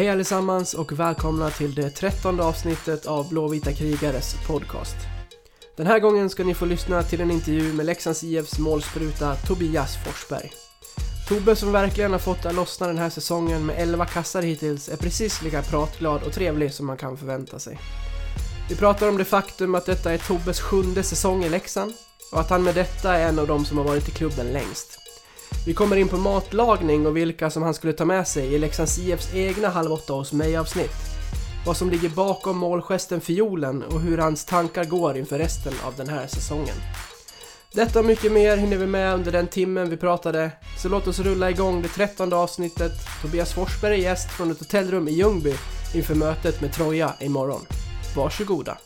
[0.00, 4.96] Hej allesammans och välkomna till det trettonde avsnittet av Blåvita krigares podcast.
[5.76, 9.96] Den här gången ska ni få lyssna till en intervju med Leksands IFs målspruta Tobias
[10.04, 10.52] Forsberg.
[11.28, 14.96] Tobbe som verkligen har fått att lossna den här säsongen med 11 kassar hittills är
[14.96, 17.78] precis lika pratglad och trevlig som man kan förvänta sig.
[18.68, 21.92] Vi pratar om det faktum att detta är Tobbes sjunde säsong i Leksand
[22.32, 25.09] och att han med detta är en av de som har varit i klubben längst.
[25.66, 28.98] Vi kommer in på matlagning och vilka som han skulle ta med sig i Leksands
[28.98, 30.90] IFs egna Halv åtta hos mig-avsnitt.
[31.66, 36.08] Vad som ligger bakom målgesten Fiolen och hur hans tankar går inför resten av den
[36.08, 36.74] här säsongen.
[37.72, 41.18] Detta och mycket mer hinner vi med under den timmen vi pratade, så låt oss
[41.18, 42.92] rulla igång det trettonde avsnittet.
[43.22, 45.54] Tobias Forsberg är gäst från ett hotellrum i Ljungby
[45.94, 47.60] inför mötet med Troja imorgon.
[48.16, 48.78] Varsågoda!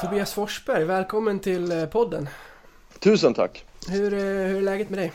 [0.00, 2.28] Tobias Forsberg, välkommen till eh, podden.
[2.98, 3.64] Tusen tack!
[3.88, 5.12] Hur, eh, hur är läget med dig?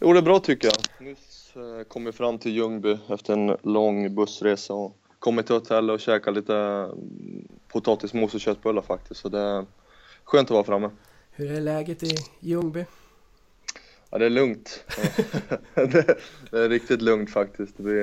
[0.00, 1.06] Jo, det är bra tycker jag.
[1.06, 5.94] Nyss eh, kom jag fram till Ljungby efter en lång bussresa och kommit till hotellet
[5.94, 9.20] och käkat lite mm, potatismos och köttbullar faktiskt.
[9.20, 9.66] Så det är
[10.24, 10.90] skönt att vara framme.
[11.30, 12.84] Hur är läget i Ljungby?
[14.10, 14.84] Ja, det är lugnt.
[15.74, 16.18] det,
[16.52, 17.74] är riktigt lugnt faktiskt.
[17.76, 18.02] Vi,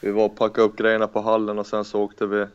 [0.00, 2.46] vi var och packade upp grejerna på hallen och sen så åkte vi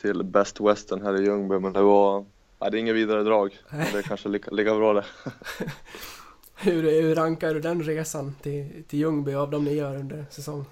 [0.00, 2.24] till Best Western här i Ljungby men det var
[2.58, 3.58] Ja, det är inget vidare drag.
[3.70, 5.04] Det är kanske lika, lika bra det.
[6.58, 10.64] Hur, hur rankar du den resan till, till Ljungby av de ni gör under säsong?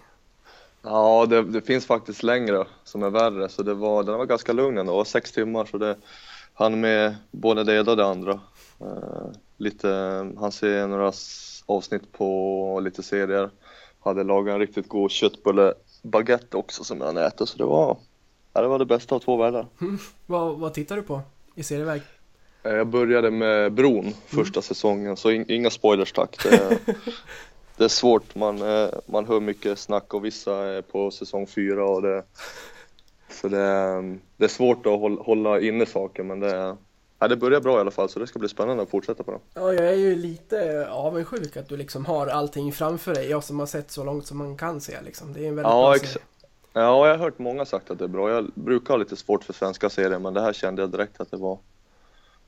[0.82, 4.52] Ja, det, det finns faktiskt längre som är värre, så det var, den var ganska
[4.52, 4.92] lugn ändå.
[4.92, 5.96] Det var sex timmar, så det
[6.54, 8.40] hann med både det ena och det andra.
[8.80, 9.88] Eh, lite,
[10.38, 11.12] han ser några
[11.66, 13.50] avsnitt på lite serier.
[14.00, 17.98] Hade lagat en riktigt god köttbulle baguette också som jag ätit, så det var,
[18.54, 19.66] ja, det var det bästa av två världar.
[20.26, 21.20] Vad, vad tittar du på
[21.54, 22.02] i serieväg?
[22.62, 26.42] Eh, Jag började med Bron första säsongen, så in, inga spoilers tack.
[26.42, 26.78] Det,
[27.76, 31.84] det är svårt, man, eh, man hör mycket snack och vissa är på säsong fyra
[31.86, 32.22] och det,
[33.30, 36.76] så det, är- det är svårt att hålla, hålla inne saker men det,
[37.18, 39.30] ja, det börjar bra i alla fall så det ska bli spännande att fortsätta på
[39.30, 39.38] det.
[39.54, 43.30] Ja, jag är ju lite avundsjuk att du liksom har allting framför dig.
[43.30, 45.32] Jag som har sett så långt som man kan se liksom.
[45.32, 46.24] Det är en väldigt Ja, bra ex- serie.
[46.76, 48.30] Ja, jag har hört många sagt att det är bra.
[48.30, 51.30] Jag brukar ha lite svårt för svenska serier men det här kände jag direkt att
[51.30, 51.58] det var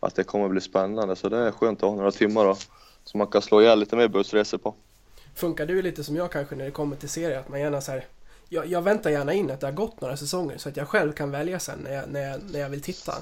[0.01, 2.57] att det kommer bli spännande så det är skönt att ha några timmar då,
[3.05, 4.75] så man kan slå ihjäl lite mer bussresor på.
[5.35, 7.39] Funkar du lite som jag kanske när det kommer till serier?
[7.39, 8.05] Att man gärna så här,
[8.49, 11.13] jag, jag väntar gärna in att det har gått några säsonger så att jag själv
[11.13, 13.13] kan välja sen när jag, när jag, när jag vill titta.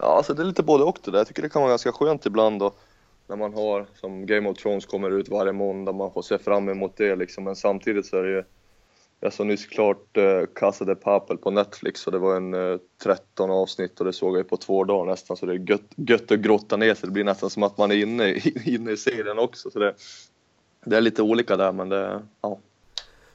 [0.00, 1.18] Ja, alltså det är lite både och det där.
[1.18, 2.72] Jag tycker det kan vara ganska skönt ibland då
[3.26, 6.68] när man har, som Game of Thrones kommer ut varje måndag, man får se fram
[6.68, 7.44] emot det liksom.
[7.44, 8.44] Men samtidigt så är det ju,
[9.24, 12.76] jag såg nyss klart eh, Casa de Papel på Netflix och det var en eh,
[13.02, 16.30] 13 avsnitt och det såg jag på två dagar nästan så det är gött, gött
[16.32, 17.06] att grotta ner sig.
[17.06, 19.70] Det blir nästan som att man är inne, i- inne i serien också.
[19.70, 19.94] Så det,
[20.84, 22.58] det är lite olika där men det, ja.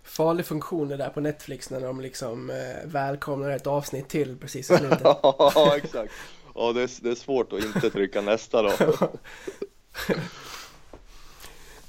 [0.03, 2.55] Farlig funktion det där på Netflix när de liksom eh,
[2.85, 5.01] välkomnar ett avsnitt till precis i slutet.
[5.23, 6.13] Ja, exakt.
[6.55, 8.71] Ja, det är, det är svårt att inte trycka nästa då.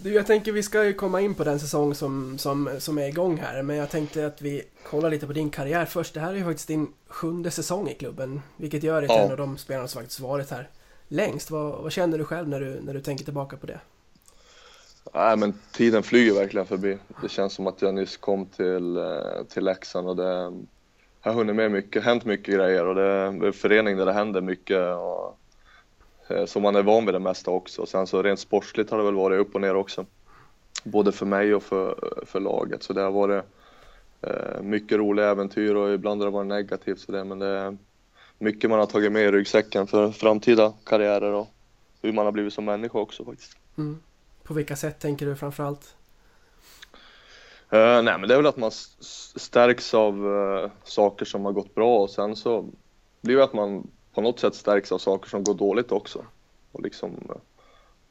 [0.01, 3.09] Du, jag tänker vi ska ju komma in på den säsong som, som, som är
[3.09, 6.15] igång här, men jag tänkte att vi kollar lite på din karriär först.
[6.15, 9.23] Det här är ju faktiskt din sjunde säsong i klubben, vilket gör dig till Ja.
[9.25, 10.69] en av de spelarna som faktiskt varit här
[11.09, 11.51] längst.
[11.51, 13.81] Vad, vad känner du själv när du, när du tänker tillbaka på det?
[15.15, 16.99] Nej men tiden flyger verkligen förbi.
[17.23, 20.53] Det känns som att jag nyss kom till, eh, till Leksand och det
[21.21, 24.41] har hunnit med mycket, hänt mycket grejer och det är en förening där det händer
[24.41, 25.38] mycket och
[26.47, 27.87] som man är van vid det mesta också.
[27.87, 30.07] Sen så rent sportsligt har det väl varit upp och ner också.
[30.85, 33.45] Både för mig och för, för laget så det har varit
[34.23, 37.77] eh, mycket roliga äventyr och ibland har det varit negativt så det, men det är
[38.39, 41.49] mycket man har tagit med i ryggsäcken för framtida karriärer och
[42.03, 43.57] hur man har blivit som människa också faktiskt.
[43.79, 43.99] Mm.
[44.43, 45.95] På vilka sätt tänker du framförallt?
[47.73, 51.75] Uh, nej men det är väl att man stärks av eh, saker som har gått
[51.75, 52.67] bra och sen så
[53.21, 56.25] blir det att man på något sätt stärks av saker som går dåligt också.
[56.73, 57.11] Och liksom,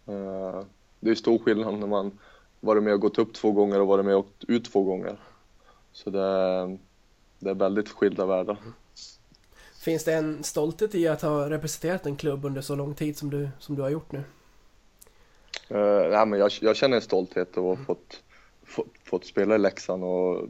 [0.05, 0.63] eh,
[0.99, 2.19] det är stor skillnad när man
[2.59, 5.17] varit med och gått upp två gånger och varit med och åkt ut två gånger.
[5.91, 6.77] Så det, är-
[7.39, 8.57] det är väldigt skilda världar.
[9.79, 13.29] Finns det en stolthet i att ha representerat en klubb under så lång tid som
[13.29, 14.23] du, som du har gjort nu?
[15.71, 18.23] Uh, nej, men jag, jag känner en stolthet över att ha fått,
[18.65, 20.47] fått, fått spela i Leksand och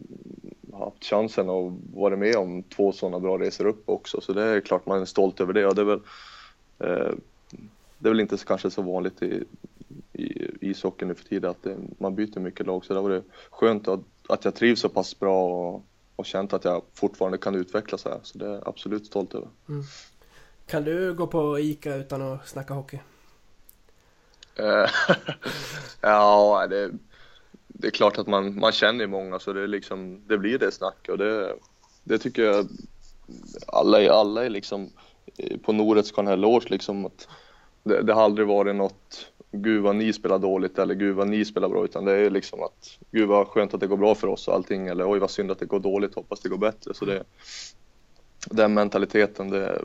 [0.74, 4.22] haft chansen att vara med om två sådana bra resor upp också.
[4.22, 6.02] Så det är klart man är stolt över det och det är väl,
[6.80, 7.16] eh,
[7.98, 9.44] det är väl inte så, kanske så vanligt i,
[10.14, 13.24] i ishockey nu för tiden att det, man byter mycket lag så det var det
[13.50, 15.84] skönt att, att jag trivs så pass bra och,
[16.16, 19.48] och känt att jag fortfarande kan utvecklas här så det är jag absolut stolt över.
[20.68, 23.00] Kan du gå på ICA utan att snacka hockey?
[24.56, 24.90] Eh,
[26.02, 26.92] ja, det,
[27.68, 30.72] det är klart att man, man känner många så det, är liksom, det blir det
[30.72, 31.56] snacket och det,
[32.04, 32.68] det tycker jag
[33.68, 34.90] alla, är- alla är liksom
[35.38, 37.28] eh, på Norets kan ha eloge liksom att
[37.84, 41.46] det, det har aldrig varit något gud vad ni spelar dåligt eller gud vad ni
[41.46, 44.28] spelar bra utan det är liksom att gud vad skönt att det går bra för
[44.28, 46.94] oss och allting eller oj vad synd att det går dåligt hoppas det går bättre.
[46.94, 47.24] Så det
[48.50, 49.82] den mentaliteten det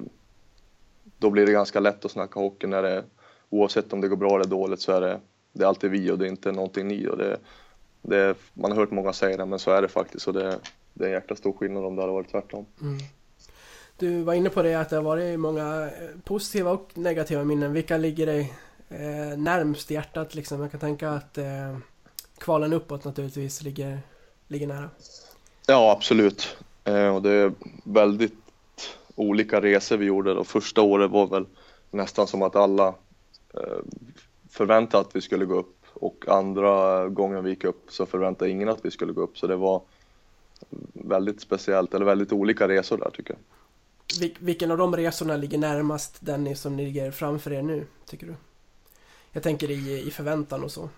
[1.19, 3.05] då blir det ganska lätt att snacka hockey när det
[3.51, 5.21] oavsett om det går bra eller dåligt så är det
[5.53, 7.39] det är alltid vi och det är inte någonting ni och det,
[8.03, 10.59] det man har hört många säga det men så är det faktiskt och det,
[10.95, 12.67] det är en jäkla stor skillnad om det hade varit tvärtom.
[13.99, 17.73] Du var inne på det att det har varit många eh, positiva och negativa minnen.
[17.73, 18.53] Vilka ligger dig
[18.89, 20.61] eh, närmst i hjärtat liksom?
[20.61, 21.77] Jag kan tänka att eh,
[22.39, 24.01] kvalen uppåt naturligtvis ligger,
[24.49, 24.91] ligger nära.
[25.67, 26.57] Ja, absolut.
[26.85, 27.53] Eh, och det är
[27.85, 28.35] väldigt
[29.15, 30.33] olika resor vi gjorde.
[30.33, 31.47] Och första året var väl
[31.91, 32.89] nästan som att alla
[33.55, 33.79] eh,
[34.51, 38.69] förväntade att vi skulle gå upp och andra gången vi gick upp så förväntade ingen
[38.69, 39.39] att vi skulle gå upp.
[39.39, 39.83] Så det var
[40.93, 43.41] väldigt speciellt, eller väldigt olika resor där tycker jag.
[44.21, 48.35] Vil- vilken av de resorna ligger närmast den som ligger framför er nu, tycker du?
[49.33, 50.89] Jag tänker i, i förväntan och så.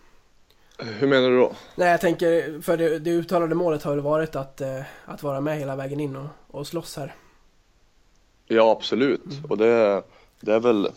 [0.79, 1.53] Hur menar du då?
[1.77, 5.41] Nej, jag tänker, för det, det uttalade målet har väl varit att, eh, att vara
[5.41, 7.15] med hela vägen in och, och slåss här.
[8.47, 9.25] Ja, absolut.
[9.49, 10.03] Och det,
[10.41, 10.89] det, är väl,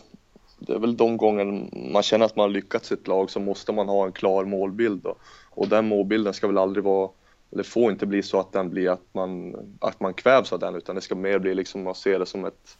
[0.58, 3.40] det är väl de gånger man känner att man har lyckats i ett lag så
[3.40, 5.06] måste man ha en klar målbild.
[5.06, 5.18] Och,
[5.50, 7.10] och den målbilden ska väl aldrig vara,
[7.52, 10.74] eller får inte bli så att den blir att man, att man kvävs av den
[10.74, 12.78] utan det ska mer bli liksom man ser det som ett,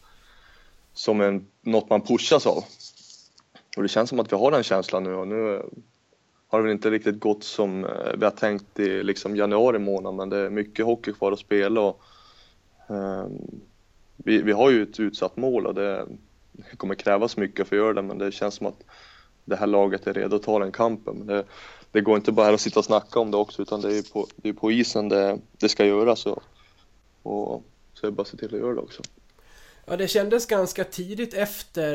[0.93, 2.63] som en, något man pushas av.
[3.77, 5.61] Och det känns som att vi har den känslan nu och nu
[6.47, 10.15] har det väl inte riktigt gått som eh, vi har tänkt i liksom januari månad
[10.15, 12.01] men det är mycket hockey kvar att spela och
[12.87, 13.61] um,
[14.17, 16.07] vi, vi har ju ett utsatt mål och det
[16.77, 18.83] kommer krävas mycket för att göra det men det känns som att
[19.45, 21.15] det här laget är redo att ta den kampen.
[21.17, 21.43] Men det,
[21.91, 24.27] det går inte bara att sitta och snacka om det också utan det är på,
[24.35, 26.43] det är på isen det, det ska göras och,
[27.23, 27.63] och
[27.93, 29.01] så är det bara att se till att göra det också.
[29.85, 31.93] Ja, det kändes ganska tidigt efter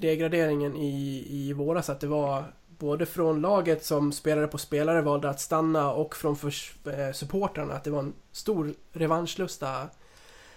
[0.00, 2.44] degraderingen i, i våras att det var
[2.78, 7.84] både från laget som spelare på spelare valde att stanna och från eh, supportrarna att
[7.84, 9.88] det var en stor revanschlusta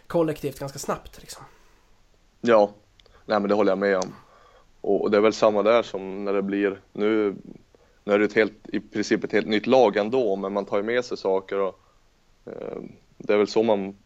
[0.07, 1.43] kollektivt ganska snabbt liksom.
[2.41, 2.73] Ja,
[3.29, 4.15] nej men det håller jag med om.
[4.81, 7.35] Och, och det är väl samma där som när det blir, nu,
[8.03, 10.77] nu är det ett helt, i princip ett helt nytt lag ändå, men man tar
[10.77, 11.79] ju med sig saker och
[12.45, 12.81] eh,
[13.17, 13.97] det är väl så man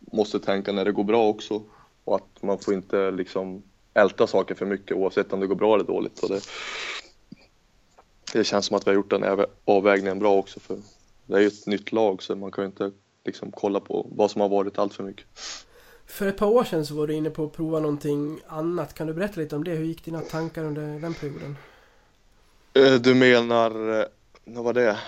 [0.00, 1.62] måste tänka när det går bra också.
[2.04, 3.62] Och att man får inte liksom
[3.94, 6.22] älta saker för mycket oavsett om det går bra eller dåligt.
[6.22, 6.40] Och det,
[8.32, 10.78] det känns som att vi har gjort den avvägningen bra också för
[11.26, 12.90] det är ju ett nytt lag så man kan ju inte
[13.24, 15.26] liksom kolla på vad som har varit allt för mycket.
[16.10, 18.94] För ett par år sedan så var du inne på att prova någonting annat.
[18.94, 19.70] Kan du berätta lite om det?
[19.70, 21.56] Hur gick dina tankar under den perioden?
[22.74, 24.04] Eh, Du menar, eh,
[24.44, 24.98] vad var det?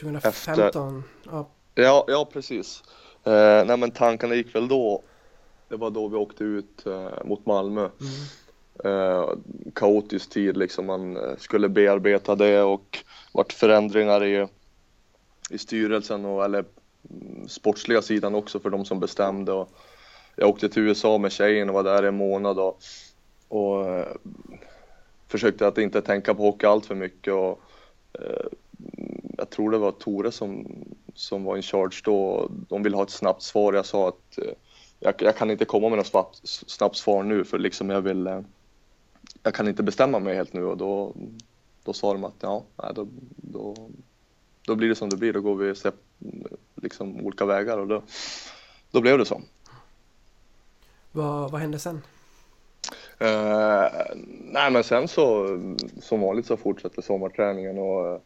[0.00, 1.04] 2015?
[1.30, 2.82] Ja, Ja, ja precis.
[3.24, 5.02] Eh, nej men tankarna gick väl då.
[5.68, 7.88] Det var då vi åkte ut eh, mot Malmö.
[8.84, 9.30] Eh,
[9.74, 10.86] kaotisk tid liksom.
[10.86, 12.98] Man eh, skulle bearbeta det och
[13.32, 14.46] vart förändringar i,
[15.50, 16.64] i styrelsen och eller
[17.10, 19.52] mm, sportsliga sidan också för de som bestämde.
[19.52, 19.68] Och
[20.38, 22.80] jag åkte till USA med tjejen och var där en månad och,
[23.48, 24.06] och eh,
[25.28, 27.32] försökte att inte tänka på hockey allt för mycket.
[27.32, 27.60] Och,
[28.12, 28.46] eh,
[29.38, 30.66] jag tror det var Tore som,
[31.14, 32.50] som var in charge då.
[32.68, 33.72] De ville ha ett snabbt svar.
[33.72, 34.52] Jag sa att eh,
[35.00, 38.26] jag, jag kan inte komma med något snabbt, snabbt svar nu för liksom jag vill
[38.26, 38.40] eh,
[39.42, 41.14] jag kan inte bestämma mig helt nu och då,
[41.84, 43.90] då sa de att ja, nej, då, då,
[44.66, 45.32] då blir det som det blir.
[45.32, 45.74] Då går vi
[46.74, 48.02] liksom olika vägar och då,
[48.90, 49.42] då blev det så
[51.12, 52.02] vad, vad hände sen?
[53.20, 53.86] Uh,
[54.40, 55.46] nej men sen så
[56.00, 58.22] som vanligt så fortsätter sommarträningen och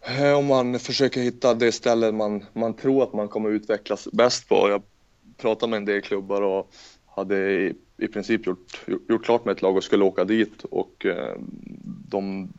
[0.00, 4.48] eh, om man försöker hitta det stället man, man tror att man kommer utvecklas bäst
[4.48, 4.68] på.
[4.68, 4.82] Jag
[5.36, 6.70] pratade med en del klubbar och
[7.06, 11.06] hade i, i princip gjort, gjort klart med ett lag och skulle åka dit och
[11.06, 11.34] eh,
[12.08, 12.52] de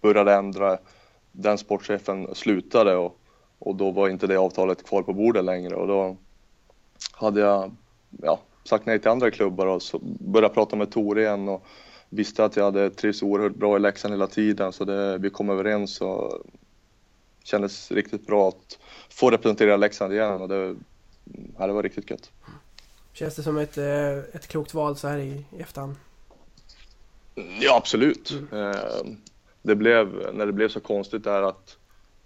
[0.00, 0.78] började ändra.
[1.32, 3.18] Den sportchefen slutade och,
[3.58, 6.16] och då var inte det avtalet kvar på bordet längre och då
[7.12, 7.70] hade jag
[8.22, 11.66] ja, sagt nej till andra klubbar och så började prata med Tore igen och
[12.08, 15.50] visste att jag hade trivts oerhört bra i Leksand hela tiden så det, vi kom
[15.50, 16.42] överens och
[17.44, 18.78] kändes riktigt bra att
[19.10, 20.76] få representera Leksand igen och det,
[21.58, 22.30] ja, det var riktigt gött.
[23.12, 25.94] Känns det som ett, eh, ett klokt val så här i, i efterhand?
[27.60, 28.32] Ja absolut.
[28.52, 29.06] Eh,
[29.62, 31.76] det blev, när det blev så konstigt där att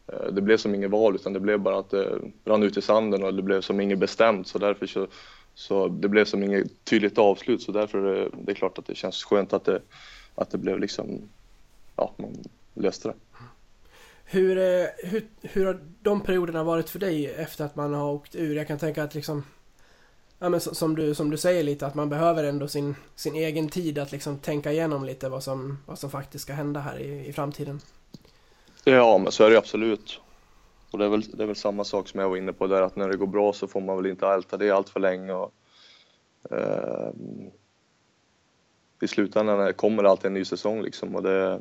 [0.07, 2.83] eh, det blev som inget val utan det blev bara att det rann ut i
[2.83, 5.07] sanden och det blev som inget bestämt så därför så,
[5.59, 8.87] så det blev som inget tydligt avslut så därför är det, det är klart att
[8.87, 9.83] det känns skönt att det,
[10.35, 11.29] att det blev liksom,
[11.97, 12.37] ja man
[12.75, 13.15] löste det.
[14.25, 18.35] Hur, eh, hur, hur har de perioderna varit för dig efter att man har åkt
[18.35, 18.57] ur?
[18.57, 19.43] Jag kan tänka att liksom
[20.39, 23.69] Ja men som du, som du säger lite att man behöver ändå sin, sin egen
[23.69, 27.27] tid att liksom tänka igenom lite vad som, vad som faktiskt ska hända här i,
[27.27, 27.81] i framtiden.
[28.85, 30.21] Ja men så är det absolut.
[30.91, 32.83] Och det är, väl, det är väl samma sak som jag var inne på där
[32.83, 35.33] att när det går bra så får man väl inte älta det allt för länge.
[35.33, 35.53] Och,
[36.51, 37.11] eh,
[39.03, 41.59] I slutändan kommer det alltid en ny säsong liksom och det,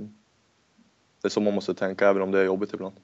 [1.21, 2.95] det är så man måste tänka även om det är jobbigt ibland.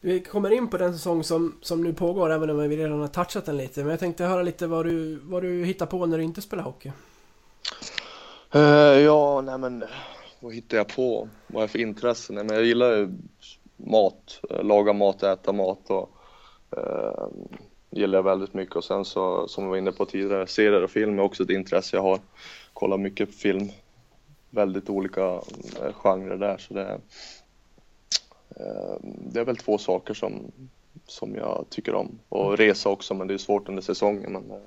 [0.00, 3.08] Vi kommer in på den säsong som, som nu pågår även om vi redan har
[3.08, 3.80] touchat den lite.
[3.80, 6.64] Men jag tänkte höra lite vad du, vad du hittar på när du inte spelar
[6.64, 6.92] hockey.
[8.54, 8.62] Uh,
[9.00, 9.84] ja, nej men
[10.40, 11.28] vad hittar jag på?
[11.46, 12.32] Vad har jag för intresse?
[12.32, 13.08] Nej, men jag gillar ju
[13.78, 16.10] mat, laga mat, äta mat och
[16.76, 17.28] uh,
[17.90, 20.90] gillar jag väldigt mycket och sen så som jag var inne på tidigare, serier och
[20.90, 22.20] film är också ett intresse jag har.
[22.72, 23.68] Kollar mycket film,
[24.50, 27.00] väldigt olika uh, genrer där så det
[28.60, 30.52] Eh, det är väl två saker som,
[31.06, 32.18] som jag tycker om.
[32.28, 32.56] Och mm.
[32.56, 34.32] resa också, men det är svårt under säsongen.
[34.32, 34.58] Men, eh,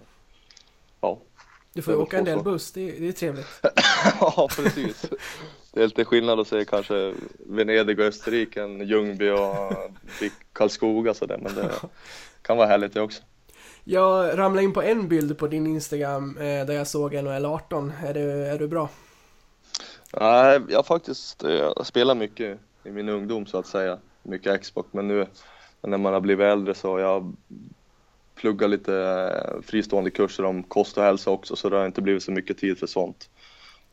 [1.01, 1.19] ja.
[1.73, 3.47] Du får ju åka en del buss, det är, det är trevligt.
[4.19, 5.05] ja, precis.
[5.73, 9.73] Det är lite skillnad att säga kanske Venedig och Österrike än Ljungby och
[10.53, 11.71] Karlskoga sådär, men det
[12.41, 13.23] kan vara härligt det också.
[13.83, 17.93] Jag ramlade in på en bild på din Instagram eh, där jag såg NHL 18.
[18.05, 18.89] Är du, är du bra?
[20.19, 23.97] Nej, jag faktiskt jag spelar mycket i min ungdom så att säga.
[24.23, 25.27] Mycket Xbox, men nu
[25.81, 27.35] när man har blivit äldre så har jag
[28.35, 32.23] pluggat lite eh, fristående kurser om kost och hälsa också så det har inte blivit
[32.23, 33.29] så mycket tid för sånt.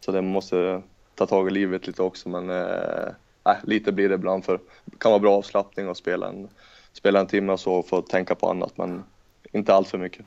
[0.00, 0.82] Så det måste
[1.18, 5.10] ta tag i livet lite också men äh, lite blir det ibland för det kan
[5.10, 6.48] vara bra avslappning att spela en,
[6.92, 9.04] spela en timme och så och få tänka på annat men
[9.52, 10.26] inte allt för mycket.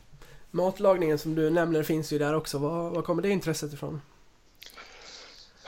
[0.51, 2.57] Matlagningen som du nämner finns ju där också.
[2.57, 4.01] Var, var kommer det intresset ifrån?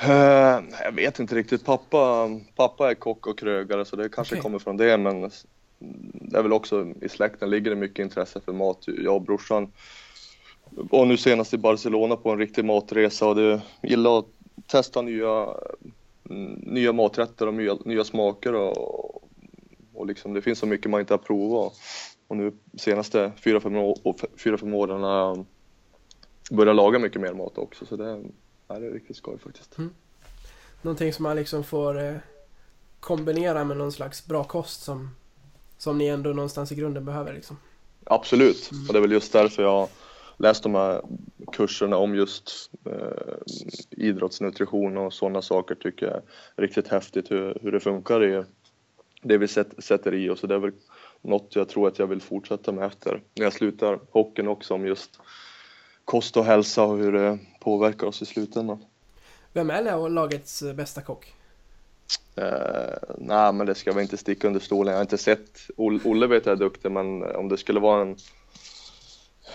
[0.03, 1.65] Uh, jag vet inte riktigt.
[1.65, 4.41] Pappa, pappa är kock och krögare så det kanske okay.
[4.41, 5.31] kommer från det men
[6.13, 8.83] det är väl också i släkten ligger det mycket intresse för mat.
[8.85, 9.71] Jag och brorsan
[10.69, 14.25] var nu senast i Barcelona på en riktig matresa och det gillar att
[14.67, 15.47] testa nya,
[16.57, 19.23] nya maträtter och nya, nya smaker och,
[19.93, 21.73] och liksom det finns så mycket man inte har provat.
[22.27, 25.45] Och nu senaste fyra fem, år, fyra, fem åren har jag
[26.51, 28.23] börjat laga mycket mer mat också så det,
[28.67, 29.77] Ja, det är riktigt skoj faktiskt.
[29.77, 29.93] Mm.
[30.81, 32.15] Någonting som man liksom får eh,
[32.99, 35.15] kombinera med någon slags bra kost som,
[35.77, 37.57] som ni ändå någonstans i grunden behöver liksom.
[38.03, 38.87] Absolut, mm.
[38.87, 39.87] och det är väl just därför jag
[40.37, 41.01] läst de här
[41.51, 43.35] kurserna om just eh,
[43.91, 46.21] idrottsnutrition och sådana saker tycker jag är
[46.61, 48.43] riktigt häftigt hur, hur det funkar i
[49.21, 50.39] det vi sätter i oss.
[50.39, 50.71] Så det är väl
[51.21, 54.87] något jag tror att jag vill fortsätta med efter när jag slutar hockeyn också om
[54.87, 55.19] just
[56.05, 58.85] kost och hälsa och hur det påverkar oss i slutändan.
[59.53, 61.33] Vem är lagets bästa kock?
[62.37, 64.91] Uh, nej, men det ska vi inte sticka under stolen.
[64.91, 68.15] Jag har inte sett, Olle vet jag är duktig, men om det skulle vara en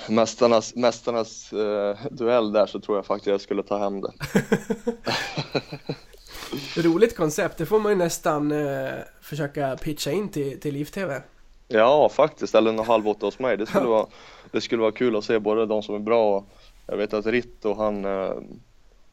[0.09, 4.13] mästarnas, mästarnas uh, duell där så tror jag faktiskt jag skulle ta hem det.
[6.83, 8.91] Roligt koncept, det får man ju nästan uh,
[9.21, 11.23] försöka pitcha in till, till Liv-TV.
[11.69, 13.57] Ja, faktiskt, eller en halv åtta hos mig.
[13.57, 14.07] Det skulle, vara,
[14.51, 16.49] det skulle vara kul att se både de som är bra och
[16.87, 18.33] jag vet att Ritto han, eh,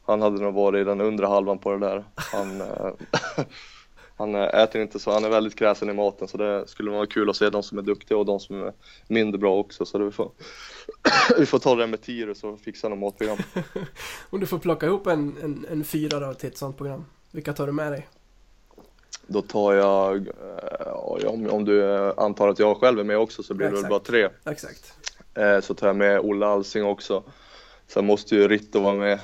[0.05, 2.05] han hade nog varit i den undre halvan på det där.
[2.15, 2.91] Han, eh,
[4.17, 7.29] han äter inte så, han är väldigt kräsen i maten så det skulle vara kul
[7.29, 8.73] att se de som är duktiga och de som är
[9.07, 9.85] mindre bra också.
[9.85, 10.31] Så det vi, får,
[11.37, 13.37] vi får ta det med Tirus och fixa något matprogram.
[14.29, 17.53] Om du får plocka ihop en, en, en fyra då till ett sånt program, vilka
[17.53, 18.07] tar du med dig?
[19.27, 23.53] Då tar jag, eh, om, om du antar att jag själv är med också så
[23.53, 24.29] blir det väl bara tre.
[24.45, 24.93] Exakt.
[25.61, 27.23] Så tar jag med Olle Alsing också.
[27.87, 29.19] Sen måste ju Ritto vara med.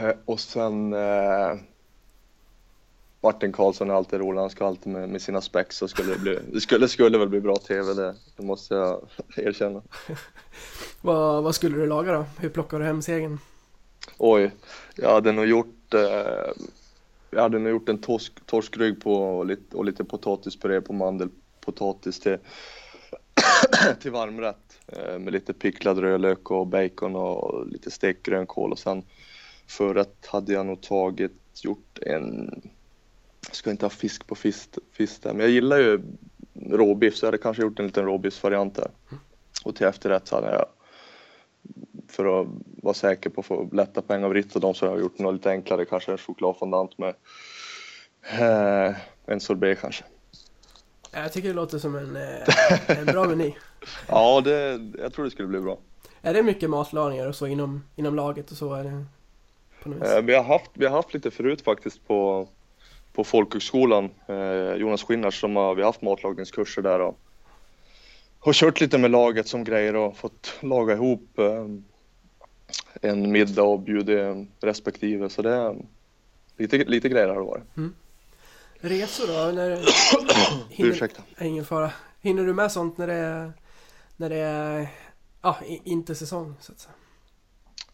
[0.00, 1.54] Eh, och sen eh,
[3.20, 6.18] Martin Karlsson är alltid rolig, han ska alltid med, med sina spex så skulle det
[6.18, 9.82] bli, det skulle, skulle väl bli bra TV det, det måste jag erkänna.
[11.00, 12.24] vad, vad skulle du laga då?
[12.38, 13.38] Hur plockar du hem segern?
[14.18, 14.50] Oj,
[14.96, 16.52] jag hade nog gjort eh,
[17.30, 22.20] jag hade nog gjort en torsk, torskrygg på och lite, och lite potatispuré på mandelpotatis
[22.20, 22.38] till,
[24.00, 24.80] till varmrätt.
[24.86, 29.02] Eh, med lite picklad rödlök och bacon och lite stekt grönkål och sen
[29.66, 32.62] förrätt hade jag nog tagit, gjort en,
[33.48, 36.02] jag ska inte ha fisk på fisk där, men jag gillar ju
[36.70, 38.90] råbiff så jag hade kanske gjort en liten råbiffsvariant där.
[39.64, 40.66] Och till efterrätt så hade jag
[42.08, 42.48] för att
[42.82, 45.18] vara säker på att få lätta poäng av Ritt och de så har jag gjort
[45.18, 47.14] något lite enklare, kanske en chokladfondant med
[48.38, 50.04] eh, en sorbet kanske.
[51.12, 53.54] Jag tycker det låter som en, eh, en bra meny.
[54.08, 55.78] Ja, det, jag tror det skulle bli bra.
[56.22, 58.74] Är det mycket matlagningar och så inom, inom laget och så?
[58.74, 59.04] Är det
[59.82, 60.08] på något vis?
[60.08, 62.48] Eh, vi, har haft, vi har haft lite förut faktiskt på,
[63.18, 64.10] på folkhögskolan.
[64.26, 67.18] Eh, Jonas Skinnars som har, vi har haft matlagningskurser där och,
[68.40, 71.66] och kört lite med laget som grejer och fått laga ihop eh,
[73.02, 75.28] en middag och bjudit respektive.
[75.28, 75.76] Så det är
[76.56, 77.64] lite, lite grejer har det varit.
[78.80, 79.52] Resor då?
[79.52, 79.70] När,
[80.74, 81.22] hinner, Ursäkta.
[81.40, 81.90] Ingen fara.
[82.20, 83.52] Hinner du med sånt när det är,
[84.16, 84.88] när det är
[85.42, 86.94] ja, inte säsong så att säga?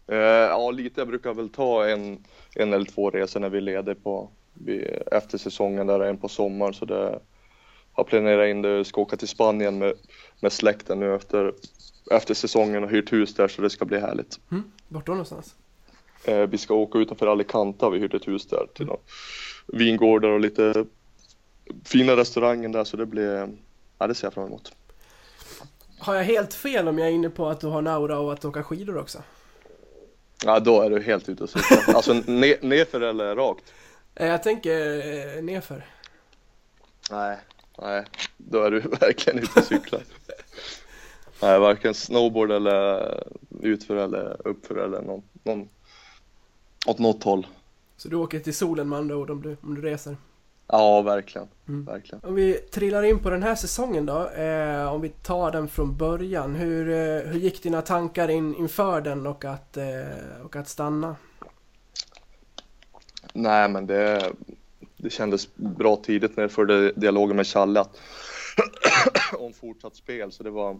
[0.06, 1.00] Eh, ja, lite.
[1.00, 4.30] Jag brukar väl ta en, en eller två resor när vi leder på
[5.12, 6.74] efter säsongen, där en på sommaren.
[6.74, 7.18] Så det
[7.92, 8.84] har planerat in det.
[8.84, 9.94] Ska åka till Spanien med,
[10.40, 11.52] med släkten nu efter,
[12.10, 14.40] efter säsongen och hyrt hus där så det ska bli härligt.
[14.50, 14.64] Mm.
[14.88, 15.54] Vart då någonstans?
[16.24, 19.00] Eh, vi ska åka utanför Alicante vi hyrt ett hus där till några
[19.66, 20.84] vingårdar och lite
[21.84, 23.48] fina restauranger där så det blir,
[23.98, 24.72] ja det ser jag fram emot.
[25.98, 28.32] Har jag helt fel om jag är inne på att du har en aura och
[28.32, 29.18] att åka skidor också?
[30.44, 31.94] Ja då är du helt ute och cyklar.
[31.94, 33.64] Alltså ne, nerför eller rakt?
[34.14, 34.96] Eh, Jag tänker
[35.36, 35.86] eh, nerför.
[37.10, 37.38] Nej,
[37.82, 38.04] nej,
[38.36, 40.02] då är du verkligen ute och cyklar.
[41.42, 43.24] nej, varken snowboard eller
[43.60, 45.68] utför eller uppför eller någon, någon
[46.86, 47.46] åt något håll.
[47.96, 50.16] Så du åker till solen med andra ord om du, om du reser.
[50.66, 51.84] Ja, verkligen, Mm.
[51.84, 52.24] verkligen.
[52.24, 55.96] Om vi trillar in på den här säsongen då, eh, om vi tar den från
[55.96, 56.54] början.
[56.54, 61.16] Hur, eh, hur gick dina tankar in, inför den och att, eh, och att stanna?
[63.36, 64.32] Nej, men det,
[64.96, 67.84] det kändes bra tidigt när jag förde dialogen med Challe
[69.38, 70.78] om fortsatt spel, så det var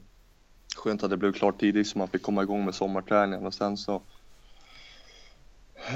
[0.76, 3.46] skönt att det blev klart tidigt så man fick komma igång med sommarträningen.
[3.46, 4.02] Och sen så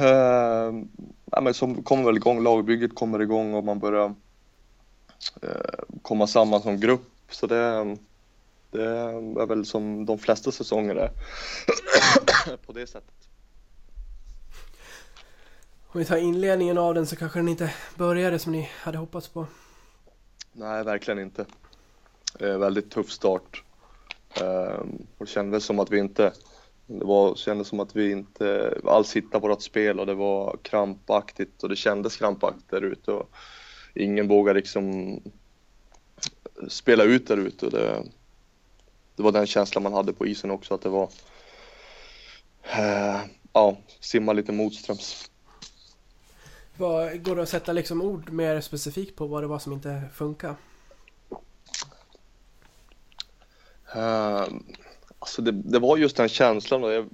[0.00, 0.72] eh,
[1.24, 4.14] ja, men så kommer väl igång, lagbygget kommer igång och man börjar
[5.42, 7.10] eh, komma samman som grupp.
[7.30, 7.96] Så det,
[8.70, 11.10] det är väl som de flesta säsonger är
[12.66, 13.27] på det sättet.
[15.92, 19.28] Om vi tar inledningen av den så kanske den inte började som ni hade hoppats
[19.28, 19.46] på.
[20.52, 21.46] Nej, verkligen inte.
[22.40, 23.62] Eh, väldigt tuff start.
[24.40, 24.80] Eh,
[25.18, 26.32] och det kändes som att vi inte
[26.86, 31.62] det var, kändes som att vi inte alls hittade vårt spel och det var krampaktigt
[31.62, 33.30] och det kändes krampaktigt där ute och
[33.94, 35.20] ingen vågade liksom
[36.68, 38.02] spela ut där ute och det,
[39.16, 41.08] det var den känslan man hade på isen också att det var
[42.62, 43.20] eh,
[43.52, 45.30] ja, simma lite motströms.
[46.78, 50.02] Vad, går det att sätta liksom ord mer specifikt på vad det var som inte
[50.14, 50.54] funkar?
[53.96, 54.46] Uh,
[55.18, 57.08] alltså det, det var just den känslan och jag,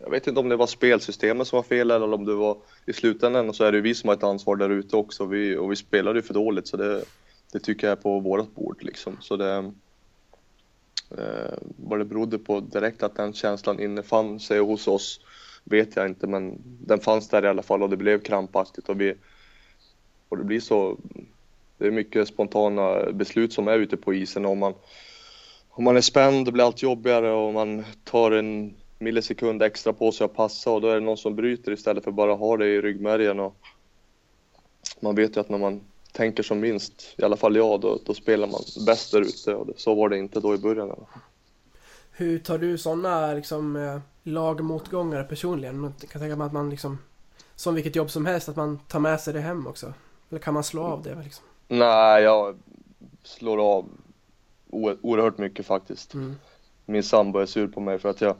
[0.00, 2.92] jag vet inte om det var spelsystemet som var fel eller om det var i
[2.92, 5.72] slutändan så är det ju vi som har ett ansvar där ute också vi, och
[5.72, 7.04] vi spelade ju för dåligt så det,
[7.52, 9.16] det tycker jag är på vårt bord liksom.
[9.20, 9.72] Så det,
[11.18, 15.20] uh, vad det berodde på direkt att den känslan innefann sig hos oss
[15.70, 19.00] vet jag inte men den fanns där i alla fall och det blev krampaktigt och
[19.00, 19.14] vi
[20.28, 20.96] och det blir så
[21.78, 24.74] det är mycket spontana beslut som är ute på isen och om man
[25.68, 30.12] om man är spänd det blir allt jobbigare och man tar en millisekund extra på
[30.12, 32.66] sig att passa och då är det någon som bryter istället för bara ha det
[32.66, 33.56] i ryggmärgen och
[35.00, 35.80] man vet ju att när man
[36.12, 39.66] tänker som minst, i alla fall jag, då, då spelar man bäst där ute och
[39.66, 41.06] det, så var det inte då i början.
[42.12, 45.78] Hur tar du sådana liksom, eh, lagmotgångar personligen?
[45.80, 46.98] Man kan tänka mig att man liksom,
[47.54, 49.92] som vilket jobb som helst, att man tar med sig det hem också.
[50.30, 51.44] Eller kan man slå av det liksom?
[51.68, 52.56] Nej, jag
[53.22, 53.88] slår av
[54.70, 56.14] oerhört mycket faktiskt.
[56.14, 56.36] Mm.
[56.84, 58.36] Min sambo är sur på mig för att jag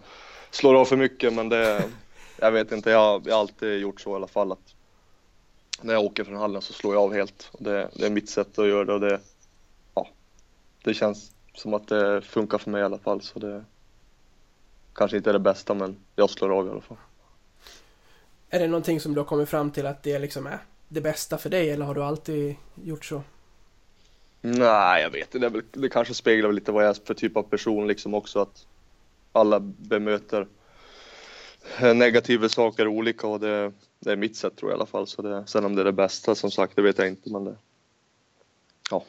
[0.50, 1.84] slår av för mycket men det,
[2.38, 4.74] jag vet inte, jag, har- alltid gjort så i alla fall att
[5.82, 7.50] när jag åker från hallen så slår jag av helt.
[7.58, 9.20] Det, det är mitt sätt att göra det och det,
[9.94, 10.08] ja,
[10.84, 13.64] det känns som att det funkar för mig i alla fall så det
[14.96, 16.96] kanske inte är det bästa men jag slår av i alla fall.
[18.50, 21.38] Är det någonting som du har kommit fram till att det liksom är det bästa
[21.38, 23.22] för dig eller har du alltid gjort så?
[24.40, 25.48] Nej, jag vet inte.
[25.48, 28.66] Det, det kanske speglar lite vad jag är för typ av person liksom också att
[29.32, 30.46] alla bemöter
[31.94, 35.06] negativa saker olika och det, det är mitt sätt tror jag i alla fall.
[35.06, 37.44] Så det, sen om det är det bästa som sagt, det vet jag inte men
[37.44, 37.56] det,
[38.90, 39.04] ja.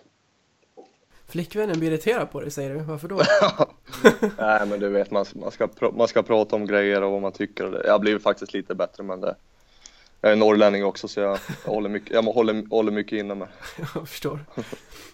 [1.28, 3.16] Flickvännen blir irriterad på dig säger du, varför då?
[4.38, 7.32] Nej men du vet man, man, ska, man ska prata om grejer och vad man
[7.32, 7.82] tycker.
[7.86, 9.36] Jag blivit faktiskt lite bättre men det,
[10.22, 13.48] jag är norrlänning också så jag, jag håller mycket, jag håller, håller mycket inne med.
[13.94, 14.40] Jag förstår.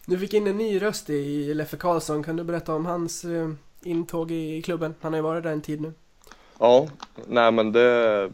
[0.06, 3.49] Du fick in en ny röst i Leffe Karlsson, kan du berätta om hans eh,
[3.84, 4.95] intåg i klubben?
[5.02, 5.93] Han har ju varit där en tid nu.
[6.60, 6.88] Ja,
[7.28, 8.32] nej men det,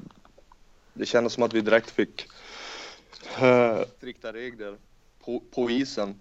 [0.94, 2.28] det kändes som att vi direkt fick
[3.42, 4.78] eh, strikta regler
[5.26, 6.20] på, på isen.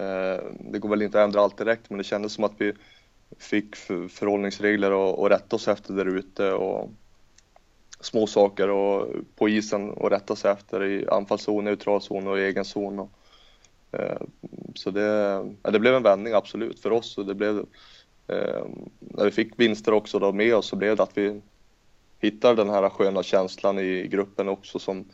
[0.00, 2.72] Eh, det går väl inte att ändra allt direkt men det kändes som att vi
[3.38, 6.90] fick förhållningsregler och, och rätta oss efter där ute och
[8.00, 12.64] små saker och på isen och rätta sig efter i anfallszon, neutral zon och egen
[12.64, 12.98] zon.
[12.98, 13.10] Och,
[13.92, 14.20] eh,
[14.74, 15.06] så det,
[15.62, 17.58] ja, det blev en vändning absolut för oss och det blev
[18.26, 18.64] eh,
[18.98, 21.40] när vi fick vinster också då med oss så blev det att vi
[22.20, 25.04] hittade den här sköna känslan i gruppen också som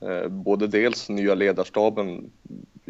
[0.00, 2.30] eh, både dels nya ledarstaben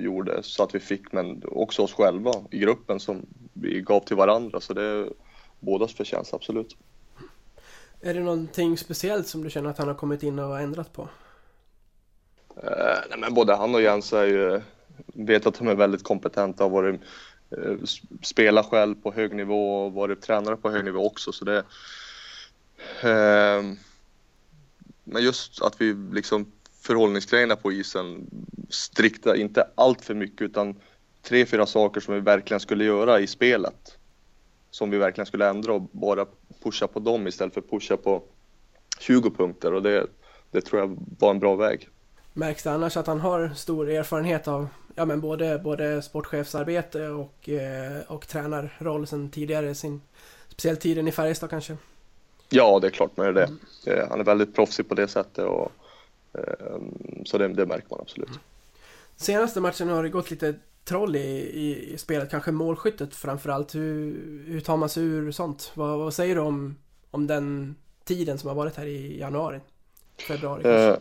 [0.02, 4.16] gjorde så att vi fick men också oss själva i gruppen som vi gav till
[4.16, 5.08] varandra så det är
[5.60, 6.76] bådas förtjänst absolut.
[8.00, 11.08] Är det någonting speciellt som du känner att han har kommit in och ändrat på?
[12.56, 14.60] Eh, nej, men både han och Jens är ju,
[15.06, 17.00] vet att de är väldigt kompetenta och varit
[17.50, 17.76] eh,
[18.22, 21.58] spelar själv på hög nivå och varit tränare på hög nivå också så det
[23.02, 23.62] eh,
[25.10, 26.52] men just att vi liksom
[26.88, 28.30] förhållningsgrejerna på isen
[28.68, 30.74] strikta, inte allt för mycket utan
[31.22, 33.98] tre, fyra saker som vi verkligen skulle göra i spelet.
[34.70, 36.26] Som vi verkligen skulle ändra och bara
[36.62, 38.22] pusha på dem istället för pusha på
[38.98, 40.06] 20 punkter och det,
[40.50, 41.88] det tror jag var en bra väg.
[42.32, 47.48] Märks det annars att han har stor erfarenhet av ja, men både, både sportchefsarbete och,
[47.48, 50.00] eh, och tränarroll sedan tidigare, sin,
[50.48, 51.76] speciellt tiden i Färjestad kanske?
[52.48, 53.50] Ja, det är klart med det.
[53.86, 54.08] Mm.
[54.10, 55.77] Han är väldigt proffsig på det sättet och eh,
[57.24, 58.28] så det, det märker man absolut.
[58.28, 58.40] Mm.
[59.16, 63.74] Senaste matchen har det gått lite troll i, i, i spelet, kanske målskyttet framförallt.
[63.74, 65.72] Hur, hur tar man sig ur sånt?
[65.74, 66.76] Vad, vad säger du om,
[67.10, 69.60] om den tiden som har varit här i januari?
[70.28, 70.96] Februari eh,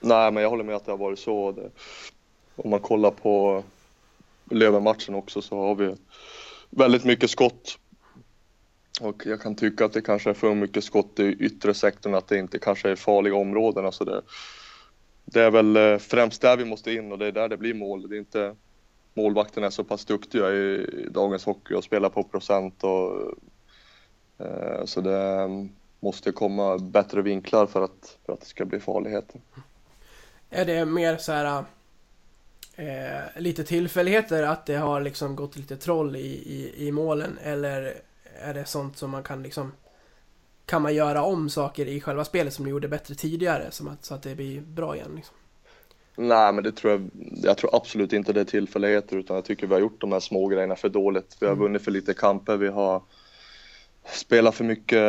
[0.00, 1.52] Nej, men jag håller med att det har varit så.
[1.52, 1.70] Det,
[2.56, 3.64] om man kollar på
[4.50, 5.96] Löven-matchen också så har vi
[6.70, 7.78] väldigt mycket skott.
[9.00, 12.28] Och jag kan tycka att det kanske är för mycket skott i yttre sektorn, att
[12.28, 13.86] det inte kanske är farliga områden.
[13.86, 14.22] Alltså det,
[15.24, 17.74] det är väl eh, främst där vi måste in och det är där det blir
[17.74, 18.08] mål.
[18.08, 18.54] Det är inte
[19.14, 23.32] målvakterna är så pass duktiga i, dagens hockey och spelar på procent och
[24.38, 25.48] eh, så det
[26.00, 29.40] måste komma bättre vinklar för att, för att det ska bli farligheter.
[30.50, 31.64] Är det mer så här
[32.76, 37.94] eh, lite tillfälligheter att det har liksom gått lite troll i, i, i målen eller
[38.40, 39.72] är det sånt som man kan liksom
[40.66, 44.04] kan man göra om saker i själva spelet som ni gjorde bättre tidigare som att,
[44.04, 45.12] så att det blir bra igen?
[45.16, 45.36] Liksom?
[46.16, 47.10] Nej, men det tror jag,
[47.42, 50.20] jag tror absolut inte det är tillfälligheter utan jag tycker vi har gjort de här
[50.20, 51.36] små grejerna för dåligt.
[51.40, 51.62] Vi har mm.
[51.62, 53.02] vunnit för lite kamper, vi har
[54.04, 55.02] spelat för mycket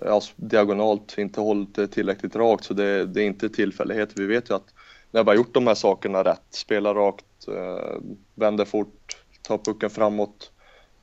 [0.00, 4.16] ja, diagonalt, inte hållit det tillräckligt rakt så det, det är inte tillfälligheter.
[4.16, 4.74] Vi vet ju att
[5.10, 8.00] när vi har gjort de här sakerna rätt, spelar rakt, eh,
[8.34, 10.52] vänder fort, tar pucken framåt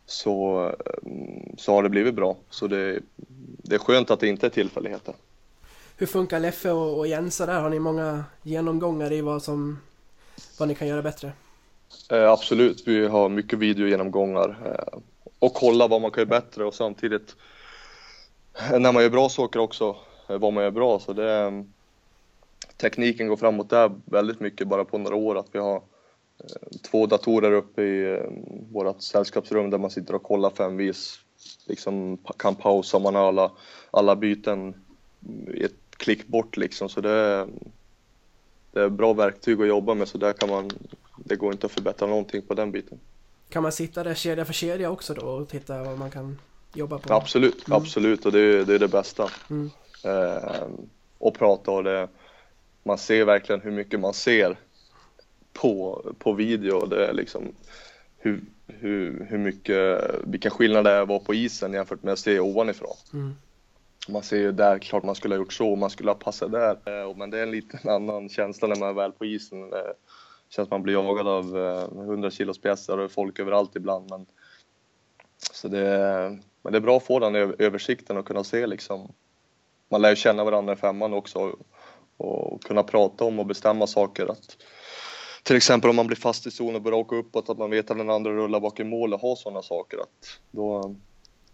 [0.08, 0.72] så,
[1.58, 2.36] så har det blivit bra.
[2.50, 3.00] Så det,
[3.64, 5.14] det är skönt att det inte är tillfälligheter.
[5.98, 7.62] Hur funkar Leffe och, och Jensa där?
[7.62, 9.80] Har ni många genomgångar i vad som
[10.60, 11.32] vad ni kan göra bättre?
[12.12, 15.00] Eh, absolut, vi har mycket videogenomgångar eh,
[15.40, 17.36] och kolla vad man kan göra bättre och samtidigt
[18.72, 19.96] eh, när man gör bra saker också,
[20.30, 21.00] eh, vad man gör bra.
[21.00, 21.52] Så det, eh,
[22.78, 25.38] tekniken går framåt där väldigt mycket bara på några år.
[25.38, 25.82] Att vi har
[26.82, 28.22] två datorer uppe i
[28.72, 31.20] vårt sällskapsrum där man sitter och kollar femvis.
[31.68, 33.52] Liksom kan pausa om man har alla,
[33.92, 34.74] alla byten
[35.62, 36.90] ett klick bort liksom.
[36.90, 37.48] Så det är,
[38.72, 40.70] det är bra verktyg att jobba med så där kan man,
[41.26, 43.00] det går inte att förbättra någonting på den biten.
[43.50, 46.40] Kan man sitta där kedja för kedja också då och titta vad man kan
[46.74, 47.14] jobba på?
[47.14, 47.78] Absolut, mm.
[47.78, 49.30] absolut och det är, det är det bästa.
[49.50, 49.70] Mm.
[50.04, 50.68] Eh,
[51.18, 52.08] och prata och det,
[52.84, 54.58] man ser verkligen hur mycket man ser
[55.62, 56.86] på, på video.
[56.86, 57.44] Det är liksom
[58.18, 62.20] hur, hur, hur mycket, vilka skillnader det är att vara på isen jämfört med att
[62.20, 62.96] se ovanifrån.
[63.14, 63.36] Mm
[64.10, 66.78] man ser ju där, klart man skulle ha gjort så, man skulle ha passat där.
[66.86, 69.70] Eh, men det är en liten annan känsla när man är väl på isen.
[69.70, 69.94] Det
[70.50, 74.10] känns som man blir jagad av 100 eh, kilos pjäser och folk överallt ibland.
[74.10, 74.26] Men,
[75.54, 79.14] så det, men det är bra att få den översikten och kunna se liksom.
[79.90, 81.56] Man lär ju känna varandra i femman också
[82.18, 84.32] och kunna prata om och bestämma saker.
[84.32, 84.58] Att,
[85.48, 87.92] till exempel om man blir fast i zonen och börjar åka uppåt, att man vet
[87.92, 89.98] att den andra rullar bak i mål och har sådana saker.
[89.98, 90.96] Att då,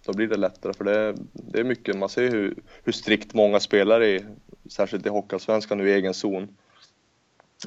[0.06, 3.60] då blir det lättare för det, det är mycket, man ser hur, hur strikt många
[3.60, 4.27] spelare är,
[4.69, 6.58] särskilt i Hockeyallsvenskan nu i egen zon.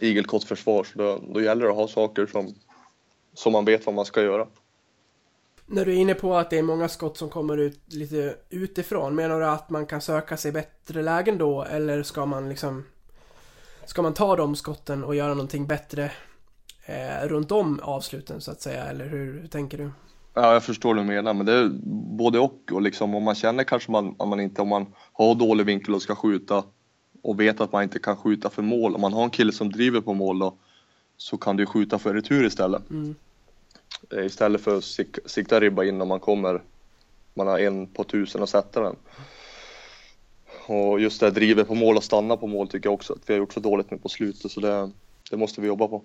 [0.00, 2.54] Igelkottsförsvar, så då, då gäller det att ha saker som,
[3.34, 4.46] som man vet vad man ska göra.
[5.66, 9.14] När du är inne på att det är många skott som kommer ut lite utifrån,
[9.14, 12.84] menar du att man kan söka sig bättre lägen då eller ska man liksom
[13.86, 16.10] Ska man ta de skotten och göra någonting bättre
[16.86, 19.90] eh, runt om avsluten så att säga, eller hur, hur tänker du?
[20.34, 21.70] Ja, jag förstår vad du menar, men det är
[22.16, 22.72] både och.
[22.72, 25.94] och liksom, om man känner kanske man, att man inte, om man har dålig vinkel
[25.94, 26.64] och ska skjuta
[27.22, 29.72] och vet att man inte kan skjuta för mål, om man har en kille som
[29.72, 30.54] driver på mål då,
[31.16, 32.90] så kan du skjuta för retur istället.
[32.90, 33.14] Mm.
[34.12, 36.62] Eh, Istället för att sik sikta ribba in om man kommer,
[37.34, 38.96] man har en på tusen och sätta den.
[40.66, 43.30] Och just det här drivet på mål och stanna på mål tycker jag också att
[43.30, 44.90] vi har gjort så dåligt nu på slutet så det,
[45.30, 46.02] det måste vi jobba på.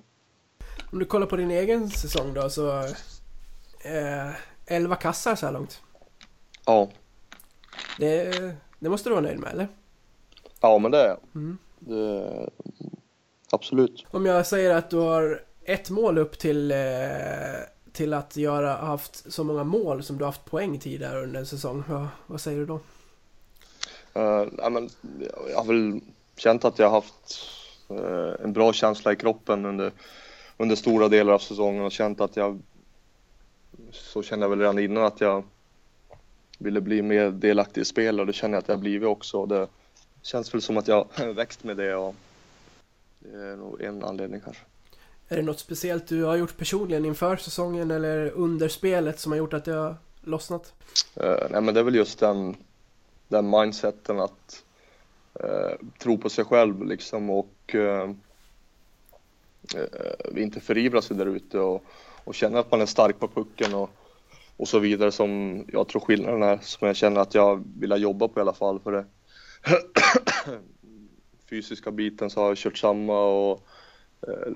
[0.91, 2.79] Om du kollar på din egen säsong då så...
[3.83, 4.31] Eh,
[4.65, 5.81] 11 kassar så här långt.
[6.65, 6.89] Ja,
[7.99, 8.31] Det,
[8.79, 9.67] det måste du vara nöjd med eller?
[10.61, 11.17] ja men det är jag.
[11.35, 11.57] Mm.
[11.79, 12.49] Det,
[13.51, 14.05] absolut.
[14.11, 16.77] Om jag säger att du har ett mål upp till, eh,
[17.91, 21.83] till att göra, haft så många mål som du haft poäng tidigare under en säsong.
[21.89, 22.79] Vad, vad säger du då?
[24.15, 24.89] Uh, men,
[25.49, 26.01] jag har väl
[26.37, 27.39] känt att jag har haft
[27.89, 29.91] eh, en bra känsla i kroppen under,
[30.57, 32.61] under stora delar av säsongen och känt att jag
[33.91, 35.43] så kände jag väl redan innan att jag
[36.57, 39.45] ville bli mer delaktig i spel och det känner jag att jag har blivit också.
[39.45, 39.67] Det
[40.21, 42.15] känns väl som att jag har växt med det och
[43.19, 44.63] det är nog en anledning kanske.
[45.27, 49.39] Är det något speciellt du har gjort personligen inför säsongen eller under spelet som har
[49.39, 50.73] gjort att det har lossnat?
[51.23, 52.55] Uh, nej men det är väl just den,
[53.31, 54.63] den mindseten att
[55.39, 58.09] eh, tro på sig själv liksom och eh,
[59.75, 61.83] eh, inte förivra sig där ute och,
[62.23, 63.89] och känna att man är stark på pucken och,
[64.57, 68.27] och så vidare som jag tror skillnaden är som jag känner att jag vill jobba
[68.27, 69.05] på i alla fall för det
[71.49, 73.63] fysiska biten så har jag kört samma och
[74.27, 74.53] eh,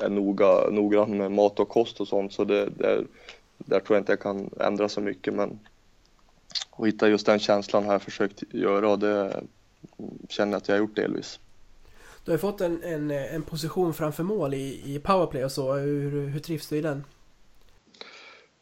[0.00, 3.04] är noga, noggrann med mat och kost och sånt så det, det,
[3.58, 5.58] där tror jag inte jag kan ändra så mycket men
[6.78, 9.42] att hitta just den känslan har jag försökt göra och det
[10.28, 11.40] känner jag att jag har gjort delvis.
[12.24, 15.72] Du har ju fått en, en, en position framför mål i, i powerplay och så.
[15.72, 17.04] Hur, hur trivs du i den?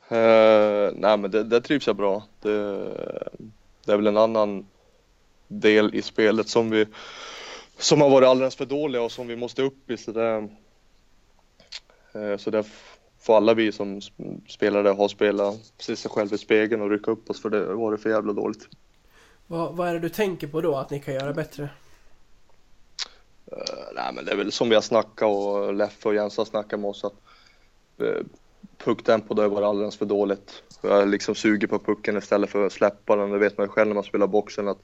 [0.08, 2.24] Eh, nej men det, det trivs jag bra.
[2.40, 2.78] Det,
[3.84, 4.66] det är väl en annan
[5.48, 6.86] del i spelet som vi
[7.78, 9.96] som har varit alldeles för dåliga och som vi måste upp i.
[9.96, 10.48] Så det,
[12.12, 12.64] eh, så det
[13.26, 14.00] får alla vi som
[14.48, 17.74] spelare ha spelat se sig själv i spegeln och rycka upp oss för det har
[17.74, 18.68] varit för jävla dåligt.
[19.46, 21.62] Vad, vad är det du tänker på då att ni kan göra bättre?
[21.62, 21.68] Uh,
[23.94, 26.80] nej men det är väl som vi har snackat och Leffe och Jens har snackat
[26.80, 27.14] med oss att
[28.02, 28.22] uh,
[28.78, 30.62] pucktempo har varit alldeles för dåligt.
[30.82, 33.30] Jag liksom suger på pucken istället för att släppa den.
[33.30, 34.78] Det vet man ju själv när man spelar boxen att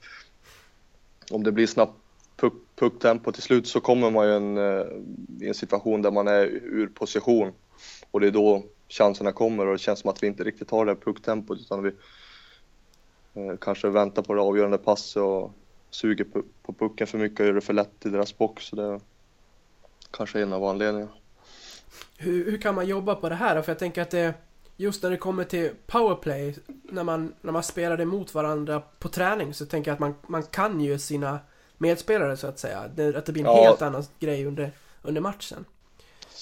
[1.31, 1.93] om det blir snabbt
[2.37, 4.85] puck, pucktempo till slut så kommer man ju en, uh,
[5.41, 7.51] i en situation där man är ur position
[8.11, 10.85] och det är då chanserna kommer och det känns som att vi inte riktigt har
[10.85, 11.89] det pucktempot utan vi
[13.33, 15.51] eh, kanske väntar på det avgörande passet och
[15.89, 18.63] suger på, på pucken för mycket och gör det för lätt i deras box.
[18.65, 18.99] Så det är
[20.11, 21.11] kanske en av anledningarna.
[22.17, 23.61] Hur, hur kan man jobba på det här då?
[23.61, 24.33] För jag tänker att det
[24.77, 29.53] just när det kommer till powerplay, när man, när man spelar emot varandra på träning
[29.53, 31.39] så tänker jag att man, man kan ju sina
[31.77, 32.83] medspelare så att säga.
[32.95, 33.63] Det, att det blir en Ja.
[33.63, 35.65] helt annan grej under, under matchen.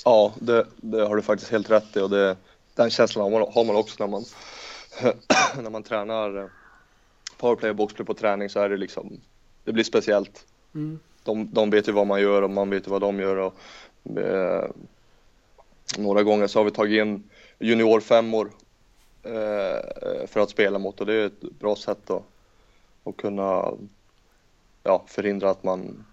[0.05, 2.37] Ja, det, det har du faktiskt helt rätt i och det,
[2.75, 4.25] den känslan har man, har man också när man,
[5.63, 6.47] när man tränar eh,
[7.37, 9.21] powerplay och boxplay på träning så är det liksom,
[9.63, 10.45] det blir speciellt.
[10.75, 10.99] Mm.
[11.23, 13.53] De, de vet ju vad man gör och man vet ju vad de gör och
[14.17, 14.69] eh,
[15.97, 18.51] några gånger så har vi tagit in juniorfemmor
[19.23, 22.23] eh, för att spela mot och det är ett bra sätt att,
[23.03, 23.71] att kunna
[24.83, 26.05] ja, förhindra att man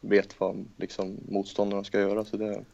[0.00, 2.24] vet vad liksom, motståndarna ska göra.
[2.24, 2.64] Så det,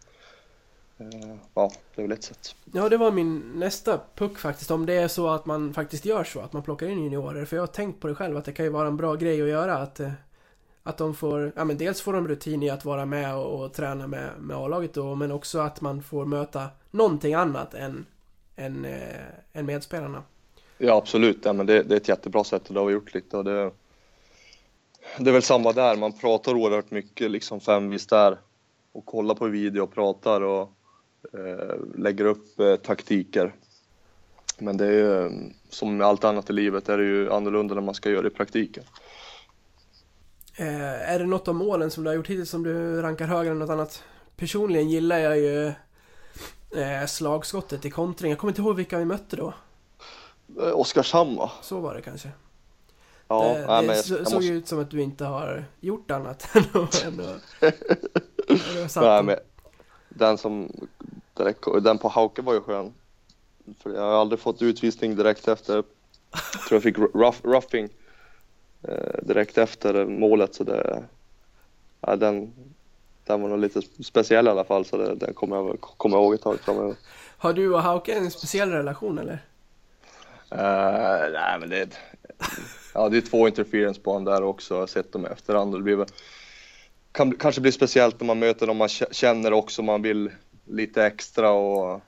[1.55, 2.55] ja, det är väl ett sätt.
[2.73, 4.71] Ja, det var min nästa puck faktiskt.
[4.71, 7.45] Om det är så att man faktiskt gör så, att man plockar in juniorer.
[7.45, 9.43] För jag har tänkt på det själv, att det kan ju vara en bra grej
[9.43, 9.77] att göra.
[9.77, 10.13] Att, eh,
[10.83, 13.73] att de får, ja men dels får de rutin i att vara med och, och
[13.73, 18.07] träna med, med A-laget då, men också att man får möta någonting annat än,
[18.57, 20.23] än, eh, än medspelarna.
[20.79, 23.15] Ja absolut, ja, men det, det är ett jättebra sätt och det har vi gjort
[23.15, 23.71] lite och det,
[25.19, 28.39] det är väl samma där, man pratar oerhört mycket liksom femvis där
[28.93, 30.69] och kollar på video och pratar och eh,
[31.95, 33.55] lägger upp eh, taktiker.
[34.59, 35.31] Men det är ju eh,
[35.71, 38.29] som med allt annat i livet är det ju annorlunda när man ska göra det
[38.29, 38.85] i praktiken.
[40.57, 43.51] Eh, är det något av målen som du har gjort hittills som du rankar högre
[43.51, 44.03] än något annat?
[44.37, 45.67] Personligen gillar jag ju
[46.77, 48.31] eh, slagskottet i kontring.
[48.31, 49.55] Jag kommer inte ihåg vilka vi mötte då.
[50.61, 51.51] Eh, Oskarshamn va?
[51.63, 52.31] Så var det kanske.
[53.29, 55.03] Ja, det nej, det men jag, så- jag såg måste, ju ut som att du
[55.03, 57.55] inte har gjort annat än att...
[58.97, 59.37] nej, men
[60.11, 60.73] den som
[61.35, 62.95] direkt, den på Hauke var ju skön.
[63.83, 65.75] För jag har aldrig fått utvisning direkt efter.
[65.75, 67.89] Jag tror jag fick rough, roughing
[68.83, 71.05] eh, direkt efter målet så det,
[72.01, 72.53] ja, den,
[73.25, 76.25] den var nog lite speciell i alla fall så det, den kommer jag, kommer jag
[76.25, 76.95] ihåg ett tag framöver.
[77.39, 79.45] Har du och Hauke en speciell relation eller?
[80.53, 81.89] Uh, nej, men det,
[82.95, 84.75] ja, det är två interference på honom där också.
[84.75, 85.73] Jag har sett dem efterhand.
[85.73, 86.07] Det blir väl,
[87.13, 90.31] kan kanske bli speciellt när man möter dem man känner också man vill
[90.65, 92.01] lite extra och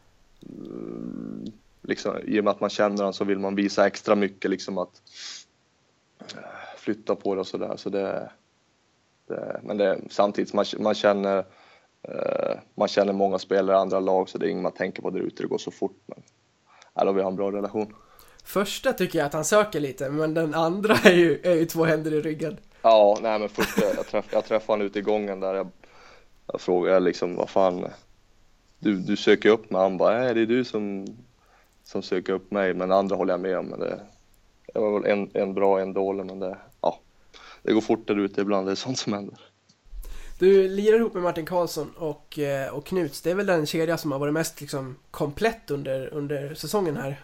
[0.42, 4.50] mm, liksom, i och med att man känner dem så vill man visa extra mycket
[4.50, 5.02] liksom att
[6.20, 7.76] eh, flytta på det och sådär.
[7.76, 8.30] Så det,
[9.28, 11.38] det, men det, samtidigt man, man känner
[12.02, 15.10] eh, man känner många spelare i andra lag så det är inget man tänker på
[15.10, 16.02] där ute, det går så fort.
[16.06, 16.22] Men,
[16.94, 17.94] ja, vi har en bra relation.
[18.44, 21.84] Första tycker jag att han söker lite, men den andra är ju, är ju två
[21.84, 22.58] händer i ryggen.
[22.82, 25.54] Ja, nej men först jag, träff, jag träffade honom ute i gången där.
[25.54, 25.68] Jag,
[26.46, 27.88] jag frågade liksom vad fan,
[28.78, 29.82] du, du söker upp mig.
[29.82, 31.06] Han bara, nej det är du som,
[31.84, 32.74] som söker upp mig.
[32.74, 33.66] Men andra håller jag med om.
[33.66, 34.00] Men det,
[34.74, 36.98] det var väl en, en bra en dålig, men det, ja,
[37.62, 38.66] det går fort där ute ibland.
[38.66, 39.38] Det är sånt som händer.
[40.38, 43.22] Du lirar ihop med Martin Karlsson och, eh, och Knuts.
[43.22, 47.20] Det är väl den kedja som har varit mest liksom, komplett under, under säsongen här.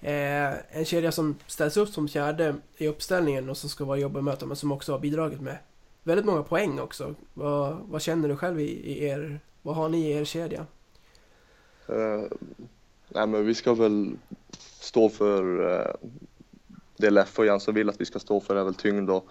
[0.00, 4.18] Eh, en kedja som ställs upp som fjärde i uppställningen och som ska vara jobbig
[4.18, 5.58] att möta men som också har bidragit med
[6.02, 7.14] väldigt många poäng också.
[7.34, 10.66] Vad, vad känner du själv i, i, er, vad har ni i er kedja?
[11.90, 12.24] Uh,
[13.08, 14.16] nej men vi ska väl
[14.80, 16.10] stå för uh,
[16.96, 19.28] det Leffe och Jansson vill att vi ska stå för är väl tyngd och,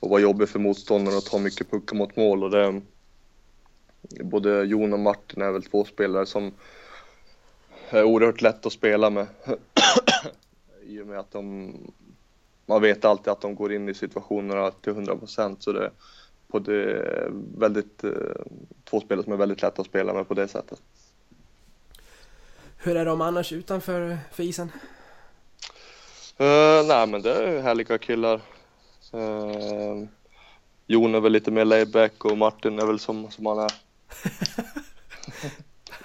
[0.00, 2.80] och vara jobbig för motståndarna och ta mycket puckar mot mål och det
[4.20, 6.52] både Jon och Martin är väl två spelare som
[7.90, 9.26] är oerhört lätt att spela med.
[10.82, 11.72] I och med att de,
[12.66, 15.90] man vet alltid att de går in i situationerna till 100 procent så det,
[16.48, 18.10] på det väldigt, eh,
[18.84, 20.82] två spelare som är väldigt lätta att spela med på det sättet.
[22.76, 24.72] Hur är de annars utanför för isen?
[26.40, 28.40] Uh, nej men det är härliga killar.
[29.14, 30.04] Uh,
[30.86, 33.72] Jon är väl lite mer laid back och Martin är väl som, som han är.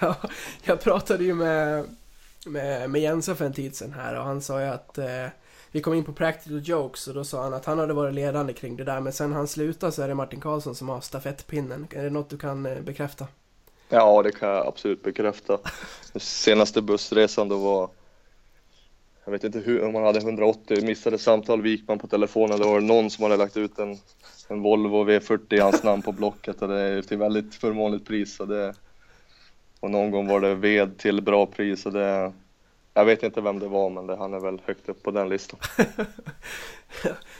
[0.00, 0.16] ja,
[0.64, 1.84] jag pratade ju med,
[2.46, 5.26] med, med Jensa för en tid sedan här och han sa ju att eh,
[5.70, 8.52] vi kom in på practical jokes och då sa han att han hade varit ledande
[8.52, 11.86] kring det där men sen han slutade så är det Martin Karlsson som har stafettpinnen.
[11.90, 13.26] Är det något du kan eh, bekräfta?
[13.88, 15.58] Ja, det kan jag absolut bekräfta.
[16.14, 17.90] Senaste bussresan då var
[19.24, 22.58] jag vet inte hur, om man hade 180 missade samtal Wikman på telefonen.
[22.58, 23.98] Det var någon som hade lagt ut en,
[24.48, 28.36] en Volvo V40 i hans namn på Blocket och det är till väldigt förmånligt pris.
[28.36, 28.74] Så det,
[29.84, 32.32] och någon gång var det ved till bra pris och det,
[32.94, 35.28] jag vet inte vem det var men det, han är väl högt upp på den
[35.28, 35.60] listan.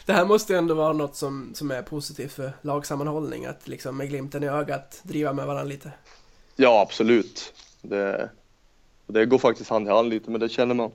[0.07, 3.97] det här måste ju ändå vara något som, som är positivt för lagsammanhållning, att liksom
[3.97, 5.93] med glimten i ögat driva med varandra lite.
[6.57, 7.55] Ja, absolut.
[7.83, 8.31] Det,
[9.07, 10.91] det går faktiskt hand i hand lite, men det känner man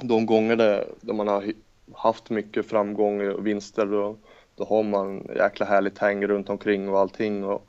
[0.00, 1.52] de gånger det, där man har
[1.94, 4.16] haft mycket framgång och vinster, då,
[4.56, 7.44] då har man jäkla härligt häng runt omkring och allting.
[7.44, 7.66] Och,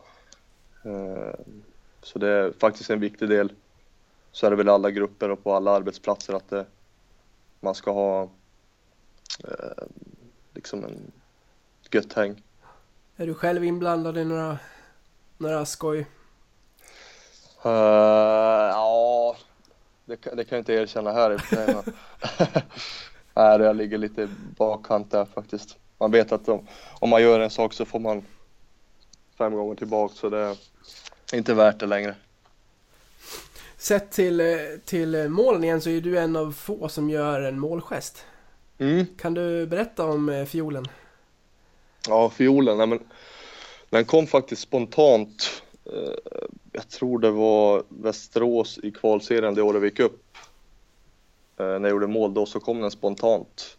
[0.86, 1.34] eh,
[2.01, 3.53] så det är faktiskt en viktig del.
[4.31, 6.65] Så är det väl alla grupper och på alla arbetsplatser att det,
[7.59, 8.23] man ska ha
[9.43, 9.83] eh,
[10.53, 11.11] liksom en
[11.91, 12.43] gött häng.
[13.15, 14.59] Är du själv inblandad i några,
[15.37, 15.99] några skoj?
[17.65, 17.71] Uh,
[18.71, 19.35] ja,
[20.05, 21.37] det, det, kan jag inte erkänna här i.
[23.33, 25.77] Nej, jag ligger lite bakkant där faktiskt.
[25.97, 26.67] Man vet att om,
[26.99, 28.25] om man gör en sak så får man
[29.37, 30.55] fem gånger tillbaka så det
[31.33, 32.15] inte värt det längre.
[33.77, 34.41] Sett till,
[34.85, 38.25] till målen igen så är du en av få som gör en målgest.
[38.77, 39.05] Mm.
[39.17, 40.87] Kan du berätta om eh, fiolen?
[42.07, 42.99] Ja, fiolen, nej men
[43.89, 45.63] den kom faktiskt spontant.
[45.85, 46.33] Eh,
[46.71, 50.23] jag tror det var Västerås i kvalserien det året vi gick upp.
[51.57, 53.77] Eh, när jag gjorde mål då så kom den spontant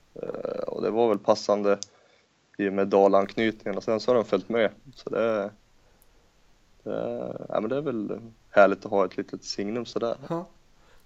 [0.66, 1.78] och det var väl passande
[2.58, 4.70] i och med dalanknytningen och sen så har den följt med.
[4.94, 5.50] Så det,
[7.49, 10.16] ja, men det är väl härligt att ha ett litet signum sådär.
[10.29, 10.47] Ja.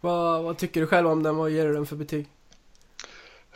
[0.00, 1.36] Vad, vad tycker du själv om den?
[1.36, 2.28] Vad ger du den för betyg?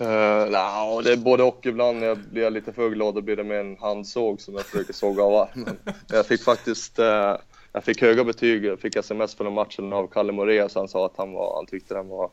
[0.01, 0.07] Uh,
[0.51, 1.67] nah, det är både och.
[1.67, 4.65] Ibland när jag blir lite för glad då blir det med en handsåg som jag
[4.65, 5.77] försöker såga av armen.
[6.09, 7.37] Jag fick faktiskt uh,
[7.73, 8.65] jag fick höga betyg.
[8.65, 10.75] Jag fick sms för matchen av Kalle Moraeus.
[10.75, 12.31] Han sa att han, var, han tyckte den var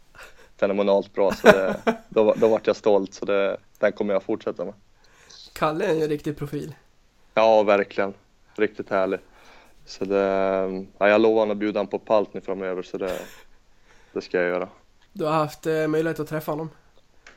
[0.60, 1.32] fenomenalt bra.
[1.32, 3.14] Så det, då, då vart jag stolt.
[3.14, 4.74] Så det, den kommer jag fortsätta med.
[5.54, 6.76] Kalle är en riktig profil.
[7.34, 8.14] Ja, verkligen.
[8.56, 9.20] Riktigt härlig.
[9.88, 10.18] Så det,
[10.98, 13.20] ja, jag lovar att bjuda honom på palt nu framöver så det,
[14.14, 14.70] det ska jag göra.
[15.14, 16.70] Du har haft eh, möjlighet att träffa honom?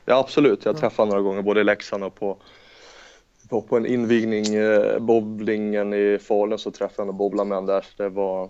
[0.05, 2.37] Ja absolut, jag har träffat honom några gånger både i Leksand och på,
[3.49, 7.57] på, på en invigning, eh, bowlingen i Falun så träffade jag honom och bobblade med
[7.57, 7.81] honom där.
[7.81, 8.49] Så det var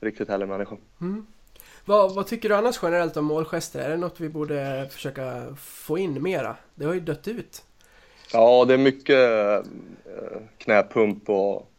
[0.00, 0.76] riktigt härlig människa.
[1.00, 1.26] Mm.
[1.84, 3.80] Vad, vad, tycker du annars generellt om målgester?
[3.80, 6.56] Är det något vi borde försöka få in mera?
[6.74, 7.64] Det har ju dött ut.
[8.32, 11.71] Ja, det är mycket eh, knäpump och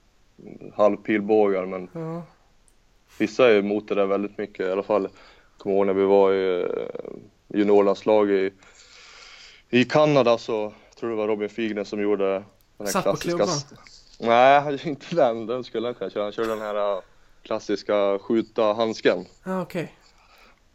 [0.74, 2.24] halvpilbågar men ja.
[3.18, 5.04] vissa är emot det där väldigt mycket i alla fall.
[5.04, 5.12] Jag
[5.58, 6.68] kommer ihåg när vi var i,
[7.48, 8.52] juniorlandslag i,
[9.70, 12.44] i Kanada så jag tror det var Robin Figner som gjorde den
[12.80, 13.38] här Satt på klassiska...
[13.38, 13.84] klubban?
[14.20, 15.46] Nej, inte den.
[15.46, 16.24] Den skulle han köra.
[16.24, 17.02] Han körde den här äh,
[17.42, 19.26] klassiska skjuta handsken.
[19.44, 19.94] Ja, okej.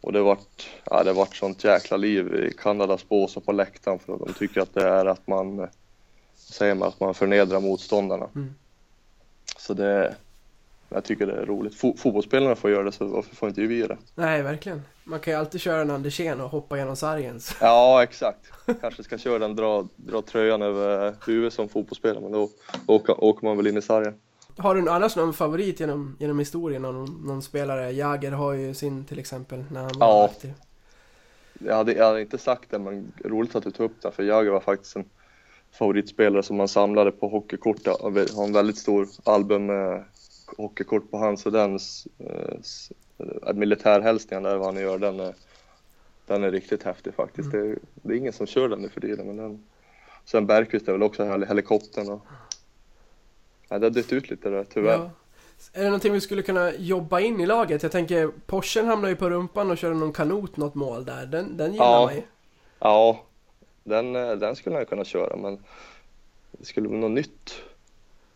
[0.00, 3.98] Och det vart, ja, det vart sånt jäkla liv i Kanadas bås och på läktaren
[3.98, 5.68] för de tycker att det är att man, eh,
[6.34, 8.28] säger man, att man förnedrar motståndarna.
[8.34, 8.54] Mm.
[9.68, 10.14] Så det,
[10.88, 11.74] jag tycker det är roligt.
[11.74, 13.98] Fo, fotbollsspelarna får göra det så varför får inte vi göra det?
[14.14, 14.82] Nej, verkligen.
[15.04, 17.40] Man kan ju alltid köra en Andersén och hoppa genom sargen.
[17.40, 18.52] så- Ja, exakt.
[18.80, 22.48] Kanske ska köra den, dra, dra tröjan över huvudet som fotbollsspelare, men då
[22.86, 24.14] åker, åker man väl in i sargen.
[24.58, 26.82] Har du annars någon favorit genom, genom historien?
[26.82, 27.90] Någon, någon spelare?
[27.92, 30.24] Jagger har ju sin till exempel när han var Ja.
[30.24, 30.52] aktiv.
[31.58, 34.22] Jag hade, jag hade inte sagt det, men roligt att du tog upp det, för
[34.22, 35.04] jag var faktiskt en
[35.72, 37.76] favoritspelare som man samlade på hockeykort.
[37.84, 37.96] Jag
[38.34, 40.04] har en väldigt stor album med
[40.56, 42.58] hockeykort på hans och dens eh,
[43.46, 45.34] eh, militärhälsningen där vad han gör, den är,
[46.26, 47.50] den är riktigt häftig faktiskt.
[47.52, 49.64] Det, är- det är ingen som kör den nu för tiden, men den...
[50.24, 52.22] Sen Bergqvist är väl också hel- helikoptern och...
[53.68, 54.92] Ja, det har dött ut lite där tyvärr.
[54.98, 55.10] Ja.
[55.72, 57.82] Är det någonting vi skulle kunna jobba in i laget?
[57.82, 61.26] Jag tänker, Porschen hamnar ju på rumpan och körde någon kanot något mål där.
[61.26, 62.04] Den, den gillar Ja.
[62.06, 62.22] man ju.
[62.78, 63.24] Ja,
[63.89, 65.59] den, eh, den skulle han kunna köra men
[66.53, 67.62] det skulle vara något nytt.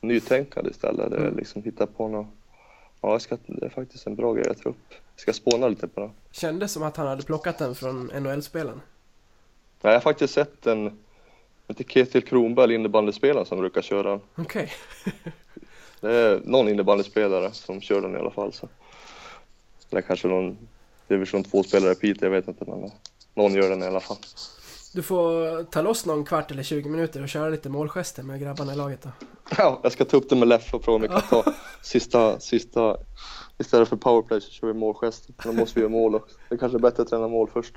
[0.00, 1.12] Nytänkande istället.
[1.12, 1.36] Mm.
[1.36, 2.26] liksom hitta på något.
[3.00, 4.94] Ja, ska, det är faktiskt en bra grej att ta upp.
[5.14, 6.10] Jag ska spåna lite på det.
[6.30, 8.80] Kändes som att han hade plockat den från NHL-spelen.
[9.82, 10.98] Ja, Jag har faktiskt sett en,
[11.68, 14.20] inte Ketil Kronberg, innebandyspelaren som brukar köra den.
[14.36, 14.72] Okej.
[16.00, 18.52] Det är någon innebandyspelare som kör den i alla fall.
[18.52, 18.68] Så.
[19.90, 20.58] Eller kanske någon
[21.08, 22.90] division 2-spelare i Piteå, jag vet inte men
[23.34, 24.16] någon gör den i alla fall.
[24.94, 28.72] Du får ta loss någon kvart eller 20 minuter och köra lite målgester med grabbarna
[28.72, 29.08] i laget då.
[29.56, 32.40] Ja, jag ska ta upp det med Leffe och fråga om vi kan ta sista,
[32.40, 32.96] sista,
[33.58, 35.34] istället för powerplay så kör vi målgester.
[35.44, 36.36] Då måste vi göra mål också.
[36.48, 37.74] Det är kanske är bättre att träna mål först.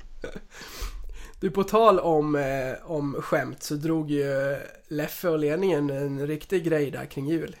[1.40, 4.56] Du, på tal om, eh, om skämt så drog ju
[4.88, 7.56] Leffe och ledningen en riktig grej där kring jul.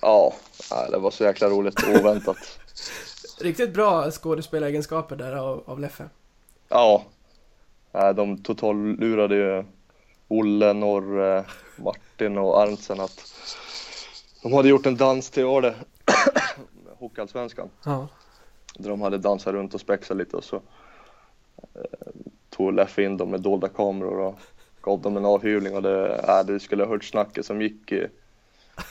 [0.00, 0.34] Ja,
[0.90, 2.36] det var så jäkla roligt och oväntat.
[3.40, 6.08] Riktigt bra skådespelaregenskaper där av, av Leffe.
[6.68, 7.04] Ja,
[7.92, 9.64] nej, de total lurade ju
[10.28, 11.44] Olle, Norre,
[11.76, 13.34] Martin och Arntzen att
[14.42, 15.74] de hade gjort en dans till det,
[16.98, 17.68] Hockeyallsvenskan.
[17.84, 18.08] Ja.
[18.78, 21.82] Där de hade dansat runt och spexat lite och så eh,
[22.50, 24.40] tog Leffe in dem med dolda kameror och
[24.80, 28.06] gav dem en avhyvling och det, äh, det skulle ha hört snacket som gick i,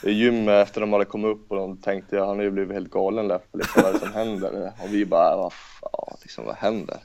[0.03, 2.73] i gymmet efter de hade kommit upp och de tänkte ja, han har ju blivit
[2.73, 4.71] helt galen Leffe, liksom, vad är det som händer?
[4.83, 6.97] Och vi bara, vad fan, liksom, vad händer?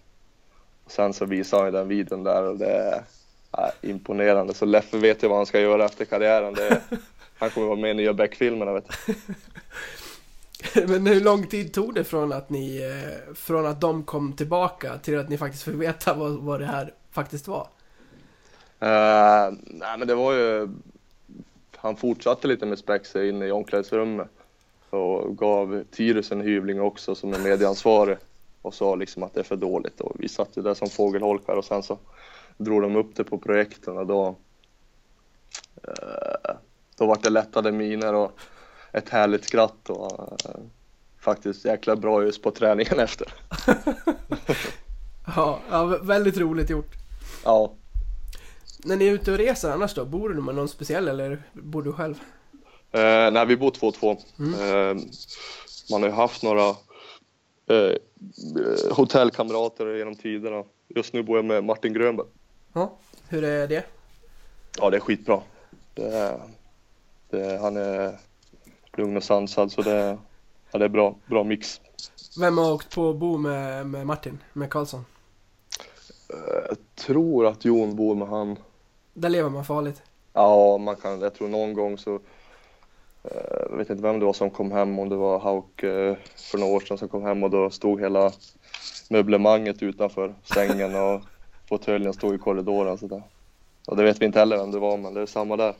[0.93, 3.05] Sen så visade han ju den videon där och det är
[3.59, 4.55] äh, imponerande.
[4.55, 6.55] Så Leffe vet ju vad han ska göra efter karriären.
[6.55, 6.81] Det,
[7.39, 9.15] han kommer vara med i nya Beck-filmerna vet du.
[10.87, 14.99] Men hur lång tid tog det från att ni, eh, från att de kom tillbaka
[14.99, 17.69] till att ni faktiskt fick veta vad, vad det här faktiskt var?
[18.83, 20.69] Uh, nej men det var ju,
[21.77, 24.29] han fortsatte lite med Spexe inne i omklädningsrummet
[24.91, 28.17] och gav Tyrus en hyvling också som är medieansvarig
[28.63, 31.57] och sa liksom att det är för dåligt och vi satt ju där som fågelholkar
[31.57, 31.99] och sen så
[32.57, 34.37] drog de upp det på projekten och då
[35.85, 36.55] eh,
[36.99, 38.33] då var det lättade miner och
[38.93, 40.61] ett härligt skratt och eh,
[41.21, 43.33] faktiskt jäkla bra just på träningen efter.
[45.37, 46.93] Ja, ja, vä- väldigt roligt gjort.
[47.45, 47.73] Ja,
[48.85, 51.83] När ni är ute och reser annars då, bor du med någon speciell eller bor
[51.83, 52.15] du själv?
[52.93, 54.11] Eh, nej, vi bor två och två.
[54.39, 54.97] Eh,
[55.91, 56.75] man har ju haft några
[57.73, 57.97] eh,
[58.63, 60.65] eh, hotellkamrater genom tiderna.
[60.89, 62.27] Just nu bor jag med Martin Grönberg.
[62.73, 62.93] Ja.
[63.29, 63.85] Hur är det?
[64.79, 65.41] Ja, det är skitbra.
[65.95, 66.41] Det är,
[67.31, 68.19] det är, han är
[68.97, 70.19] lugn och sansad, så det är,
[70.71, 71.81] ja, det är bra, bra mix.
[72.41, 75.05] Vem har åkt på bo med, med Martin, med Karlsson?
[76.29, 78.57] Eh, jag tror att Jon bor med han.
[79.15, 80.03] Där lever man farligt.
[80.33, 82.21] Ja, man kan, jag tror någon gång så eh,
[83.71, 86.59] jag vet inte vem det var som kom hem, om det var Hauk eh, för
[86.59, 88.33] några år sedan som kom hem och då stod hela
[89.11, 91.21] möblemanget utanför sängen och
[91.69, 93.23] fåtöljen stod i korridoren så där.
[93.87, 95.75] Och det vet vi inte heller vem det var, men det är samma där.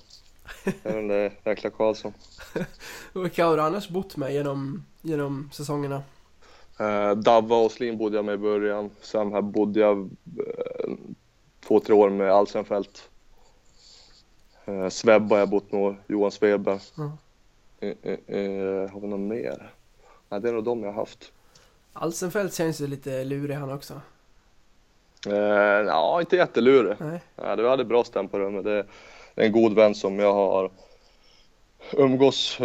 [0.83, 2.13] Det är jäkla Karlsson.
[3.13, 6.03] Och Vilka har du annars bott med genom, genom säsongerna?
[6.79, 8.91] Eh, Davva Åslin bodde jag med i början.
[9.01, 10.93] Sen här bodde jag eh,
[11.67, 13.09] två, tre år med Alsenfelt.
[14.65, 16.81] Eh, Svebba har jag bott med, Johan Svedberg.
[16.97, 17.13] Ja.
[17.83, 19.73] Eh, eh, eh, har vi någon mer?
[20.29, 21.33] Nej, det är nog de jag har haft.
[21.93, 24.01] Alsenfelt känns ju lite lurig han också.
[25.27, 25.35] Eh,
[25.87, 26.97] ja, inte jättelurig.
[27.01, 27.21] Nej.
[27.37, 28.65] Ja, du hade bra stäm på rummet.
[28.65, 28.79] Det
[29.35, 30.71] är en god vän som jag har
[31.93, 32.59] umgås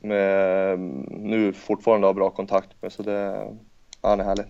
[0.00, 2.92] med nu fortfarande har bra kontakt med.
[2.92, 3.52] Så det,
[4.00, 4.44] han är härlig.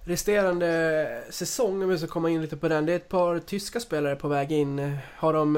[0.00, 2.86] resterande säsong, om vi ska komma in lite på den.
[2.86, 4.96] Det är ett par tyska spelare på väg in.
[5.16, 5.54] Har de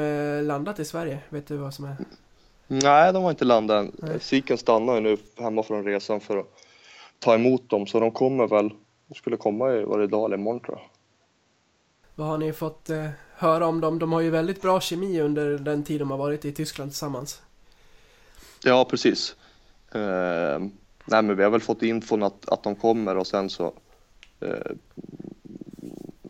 [0.46, 1.18] landat i Sverige?
[1.28, 1.96] Vet du vad som är?
[2.72, 4.20] Nej, de har inte landat än.
[4.20, 6.46] Siken stannar ju nu hemma från resan för att
[7.18, 8.70] ta emot dem, så de kommer väl,
[9.08, 10.88] de skulle komma i, var det idag eller imorgon tror jag.
[12.14, 13.98] Vad har ni fått eh, höra om dem?
[13.98, 17.42] De har ju väldigt bra kemi under den tid de har varit i Tyskland tillsammans.
[18.64, 19.36] Ja, precis.
[19.94, 20.58] Eh,
[21.04, 23.72] nej, men vi har väl fått infon att, att de kommer och sen så.
[24.40, 24.72] Eh,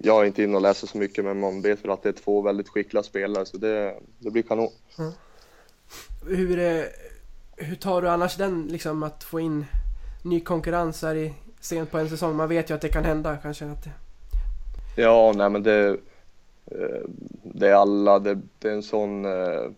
[0.03, 2.12] jag är inte inne och läser så mycket, men man vet väl att det är
[2.12, 4.70] två väldigt skickliga spelare, så det, det blir kanon.
[6.27, 6.85] Hur, eh,
[7.57, 9.66] hur tar du annars den, liksom att få in
[10.23, 12.37] ny konkurrens här i sent på en säsong?
[12.37, 13.64] Man vet ju att det kan hända kanske.
[13.64, 13.91] Att det...
[14.97, 15.89] Ja, nej, men det,
[16.66, 17.01] eh,
[17.43, 19.25] det är alla, det, det är en sån.
[19.25, 19.71] Eh,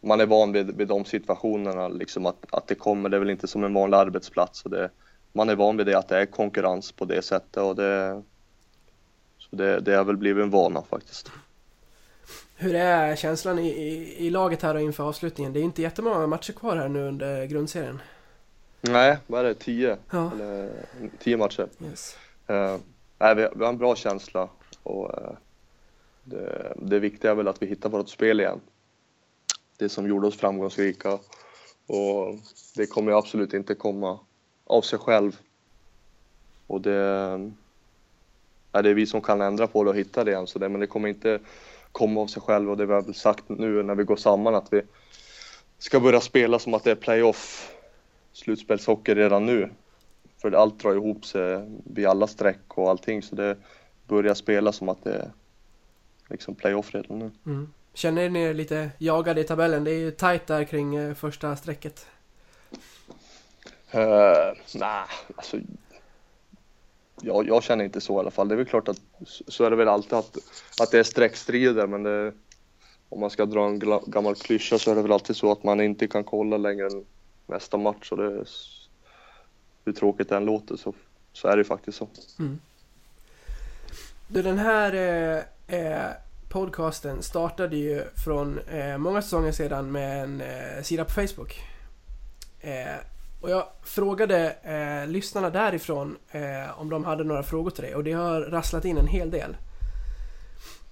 [0.00, 3.08] man är van vid, vid de situationerna, liksom att, att det kommer.
[3.08, 4.64] Det är väl inte som en vanlig arbetsplats.
[4.64, 4.90] Och det,
[5.32, 8.22] man är van vid det, att det är konkurrens på det sättet och det.
[9.38, 11.30] Så det, det har väl blivit en vana faktiskt.
[12.60, 15.52] Hur är känslan i, i, i laget här då inför avslutningen?
[15.52, 18.02] Det är inte jättemånga matcher kvar här nu under grundserien.
[18.80, 19.54] Nej, vad är det?
[19.54, 19.96] Tio?
[20.10, 20.70] Ja, Eller,
[21.18, 21.68] tio matcher.
[21.84, 22.16] yes.
[22.46, 22.76] Eh,
[23.18, 24.48] nej, vi, vi har en bra känsla
[24.82, 25.30] och eh,
[26.24, 28.60] det, det viktiga är väl att vi hittar vårt spel igen.
[29.76, 31.18] Det som gjorde oss framgångsrika
[31.86, 32.34] och
[32.76, 34.18] det kommer absolut inte komma
[34.64, 35.36] av sig själv.
[36.66, 36.94] Och det,
[38.72, 40.68] är det är vi som kan ändra på det och hitta det igen, så det,
[40.68, 41.40] men det kommer inte
[41.92, 44.54] komma av sig själv och det vi har väl sagt nu när vi går samman
[44.54, 44.82] att vi
[45.78, 47.72] ska börja spela som att det är playoff
[48.32, 49.70] slutspelshockey redan nu.
[50.42, 53.56] För allt drar ihop sig vid alla streck och allting så det
[54.06, 55.30] börjar spela som att det är
[56.28, 57.30] liksom playoff redan nu.
[57.46, 57.72] Mm.
[57.94, 59.84] Känner ni er lite jagade i tabellen?
[59.84, 62.06] Det är ju tajt där kring eh, första strecket.
[63.94, 64.00] Uh,
[64.74, 65.04] Nej,
[65.36, 65.56] alltså.
[67.22, 68.48] Jag, jag känner inte så i alla fall.
[68.48, 70.38] Det är väl klart att så är det väl alltid att,
[70.80, 72.32] att det är streckstrider men det,
[73.08, 75.80] om man ska dra en gammal klyscha så är det väl alltid så att man
[75.80, 77.04] inte kan kolla längre än
[77.46, 78.12] nästa match.
[78.12, 78.44] Och det,
[79.84, 80.94] hur tråkigt det än låter så,
[81.32, 82.08] så är det faktiskt så.
[82.38, 82.58] Mm.
[84.28, 86.10] Du, den här eh, eh,
[86.48, 91.60] podcasten startade ju från eh, många säsonger sedan med en eh, sida på Facebook.
[92.60, 92.96] Eh,
[93.40, 98.04] och jag frågade eh, lyssnarna därifrån eh, om de hade några frågor till dig och
[98.04, 99.56] det har rasslat in en hel del.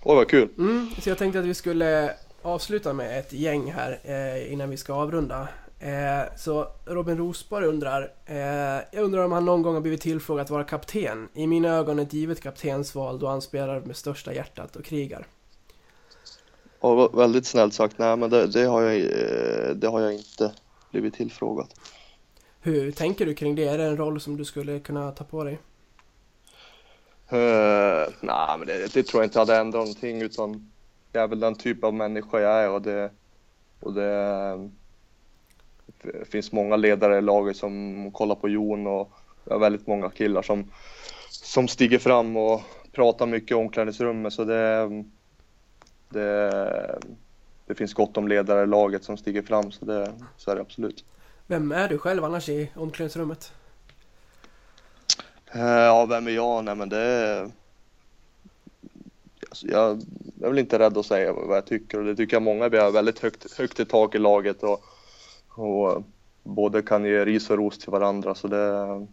[0.02, 0.48] Oj vad kul!
[0.58, 4.76] Mm, så jag tänkte att vi skulle avsluta med ett gäng här eh, innan vi
[4.76, 5.48] ska avrunda.
[5.80, 8.36] Eh, så Robin Rosborg undrar, eh,
[8.92, 11.28] jag undrar om han någon gång har blivit tillfrågad att vara kapten.
[11.34, 15.26] I mina ögon ett givet kaptensval då han spelar med största hjärtat och krigar.
[16.80, 17.98] Va- väldigt snällt sagt.
[17.98, 20.52] Nej men det, det, har jag, eh, det har jag inte
[20.90, 21.66] blivit tillfrågad.
[22.66, 23.64] Hur tänker du kring det?
[23.64, 25.58] Är det en roll som du skulle kunna ta på dig?
[27.28, 30.70] Eh, uh, nej, men det, det tror jag inte hade ändrat någonting utan
[31.12, 33.10] jag är väl den typ av människa jag är och det,
[33.80, 34.70] och det,
[36.02, 39.10] det finns många ledare i laget som kollar på Jon och
[39.44, 40.70] jag har väldigt många killar som,
[41.30, 42.62] som stiger fram och
[42.92, 44.88] pratar mycket i omklädningsrummet så det,
[46.08, 46.98] det,
[47.66, 50.60] det finns gott om ledare i laget som stiger fram så, det, så är det
[50.60, 51.04] absolut.
[51.46, 53.52] Vem är du själv annars i omklädningsrummet?
[55.46, 56.64] Eh, Ja, vem är jag?
[56.64, 57.50] Nej, men det är...
[59.48, 60.02] Alltså, jag
[60.42, 62.68] är väl inte rädd att säga vad jag tycker och det tycker jag många.
[62.68, 64.84] Vi har väldigt högt, högt i tak i laget och,
[65.48, 66.02] och
[66.42, 69.06] både kan ge ris och ros till varandra så det...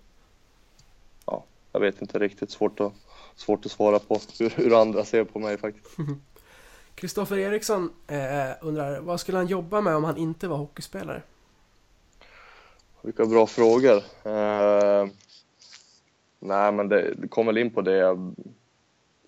[1.26, 2.52] Ja, jag vet inte riktigt.
[2.52, 2.94] Svårt att,
[3.36, 5.96] svårt att svara på hur, hur andra ser på mig faktiskt.
[6.96, 11.22] Kristoffer Eriksson eh, undrar, vad skulle han jobba med om han inte var hockeyspelare?
[13.04, 13.98] Vilka bra frågor.
[14.24, 15.08] Eh,
[16.40, 18.18] nej, men det, det kommer väl in på det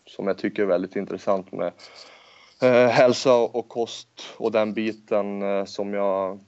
[0.05, 1.71] som jag tycker är väldigt intressant med
[2.61, 4.07] eh, hälsa och kost
[4.37, 6.39] och den biten eh, som jag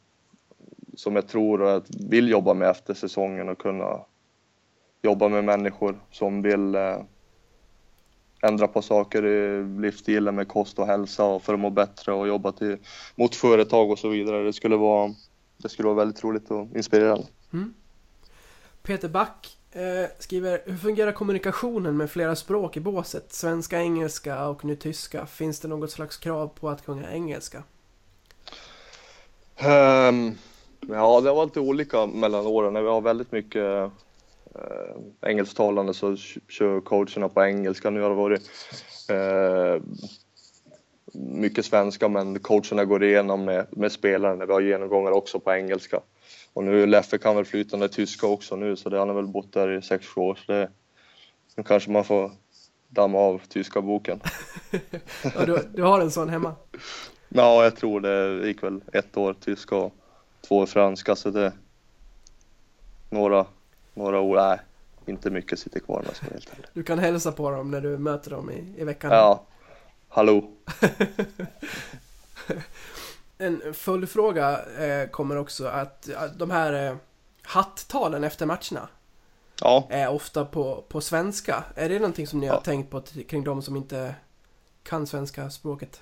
[0.96, 4.00] som jag tror och vill jobba med efter säsongen och kunna
[5.02, 6.98] jobba med människor som vill eh,
[8.42, 12.28] ändra på saker i livsstilen med kost och hälsa och för att må bättre och
[12.28, 12.78] jobba till,
[13.16, 14.44] mot företag och så vidare.
[14.44, 15.14] Det skulle vara,
[15.58, 17.28] det skulle vara väldigt roligt och inspirerande.
[18.84, 23.34] Peter Back eh, skriver, hur fungerar kommunikationen med flera språk i båset?
[23.34, 25.26] Svenska, engelska och nu tyska.
[25.26, 27.64] Finns det något slags krav på att kunna engelska?
[29.58, 30.32] Ehm,
[30.88, 32.74] ja, det har varit lite olika mellan åren.
[32.74, 33.90] När vi har väldigt mycket uh,
[35.22, 36.16] engelsktalande så
[36.48, 37.90] kör coacherna på engelska.
[37.90, 38.42] Nu har det varit
[39.10, 39.84] eh,
[41.14, 45.54] mycket svenska men coacherna går igenom med, med spelaren när vi har genomgångar också på
[45.54, 46.00] engelska.
[46.54, 49.54] Och nu Leffe kan väl flytande tyska också nu så det, han har väl bott
[49.54, 50.40] där i 6-7 år.
[50.46, 50.70] Så det,
[51.56, 52.32] nu kanske man får
[52.88, 54.20] damma av tyska boken.
[55.36, 56.56] Ja, du, du har en sån hemma?
[57.30, 59.94] Ja, jag tror det gick väl ett år tyska och
[60.48, 61.54] två franska så det
[63.10, 63.46] några,
[63.94, 64.60] några ord, nej,
[65.06, 66.66] inte mycket sitter kvar med som helt ärlig.
[66.74, 69.12] Du kan hälsa på dem när du möter dem i, i veckan.
[69.12, 69.44] Ja,
[70.18, 70.44] hallå.
[73.38, 76.96] En följdfråga eh, kommer också att, att de här eh,
[77.44, 78.90] hattalen efter matcherna
[79.62, 81.64] Ja, är ofta på, på svenska.
[81.76, 82.62] Är det någonting som ni har Ja.
[82.62, 84.16] tänkt på kring de som inte
[84.84, 86.02] kan svenska språket?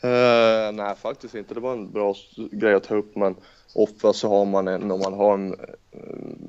[0.00, 1.54] Eh, nej, faktiskt inte.
[1.54, 3.34] Det var en bra grej att ta upp, men
[3.74, 5.54] ofta så har man en, om man har en,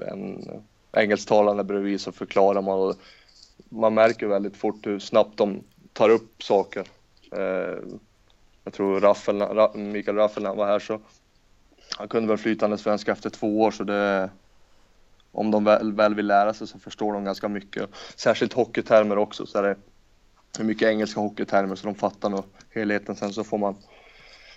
[0.07, 0.49] en
[0.91, 2.95] engelsktalande bredvid så förklarar man och
[3.69, 5.63] man märker väldigt fort hur snabbt de
[5.99, 6.87] tar upp saker.
[7.31, 7.77] Eh,
[8.63, 11.01] jag tror Raffel, Ra, Mikael Raffel när han var här så
[11.97, 14.29] han kunde väl flytande svenska efter två år så det
[15.31, 17.89] om de väl, väl vill lära sig så förstår de ganska mycket.
[18.15, 19.75] Särskilt hockeytermer också så är det
[20.57, 23.15] hur mycket engelska hockeytermer så de fattar nog helheten.
[23.15, 23.75] Sen så får man,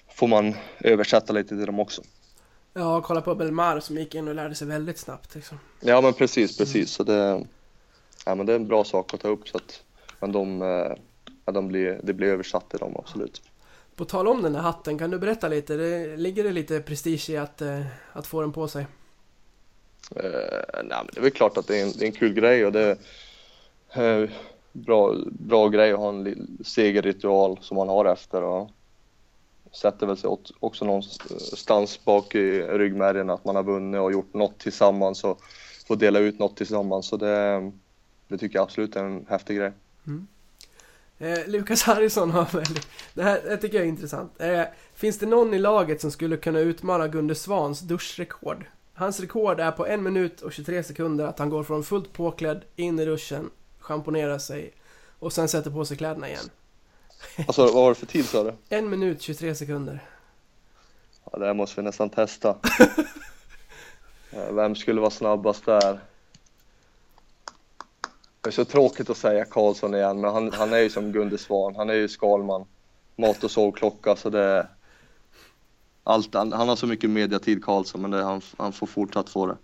[0.09, 2.03] får man översätta lite till dem också.
[2.75, 5.35] Ja, kolla på Belmar som gick in och lärde sig väldigt snabbt.
[5.35, 5.59] Liksom.
[5.81, 6.91] Ja men precis, precis.
[6.91, 7.47] Så det,
[8.27, 9.83] ja, men det är en bra sak att ta upp så att
[10.23, 10.93] men de, eh,
[11.45, 13.43] ja, de blir, det blir översatt till dem absolut.
[13.97, 15.77] På tal om den här hatten, kan du berätta lite?
[15.77, 18.87] Det, ligger det lite prestige i att, eh, att få den på sig?
[20.17, 20.25] Eh,
[20.75, 22.67] nej, men det är väl klart att det är en, det är en kul grej
[22.67, 22.97] och det
[23.91, 24.31] är eh,
[24.73, 28.71] bra, bra grej att ha en segerritual som man har efter och
[29.73, 34.35] sätter väl sig åt- också någonstans bak i ryggmärgen att man har vunnit och gjort
[34.35, 35.41] något tillsammans och
[35.87, 37.73] få dela ut något tillsammans så det,
[38.29, 39.73] det tycker jag absolut är en häftig grej.
[41.23, 42.89] Eh, Lukas Harrison har väldigt...
[43.15, 44.33] Det här det tycker jag är intressant.
[44.39, 44.63] Eh,
[44.95, 48.65] finns det någon i laget som skulle kunna utmana Gunde Svans duschrekord?
[48.95, 52.65] Hans rekord är på en minut och 23 sekunder att han går från fullt påklädd
[52.77, 54.73] in i duschen, schamponerar sig
[55.19, 56.51] och sen sätter på sig kläderna igen.
[57.47, 58.53] Alltså vad var det för tid sa du?
[58.69, 60.01] En minut 23 sekunder.
[61.25, 62.57] Ja, det här måste vi nästan testa.
[64.35, 66.01] Eh, Vem skulle vara snabbast där?
[68.43, 71.39] Det är så tråkigt att säga Karlsson igen, men han, han är ju som Gunde
[71.39, 71.77] Svan.
[71.77, 72.65] Han är ju Skalman.
[73.17, 74.67] Mat och sovklocka, så det...
[76.05, 79.47] Allt, han, han har så mycket mediatid Karlsson, men det, han, han får fortsatt få
[79.47, 79.57] det.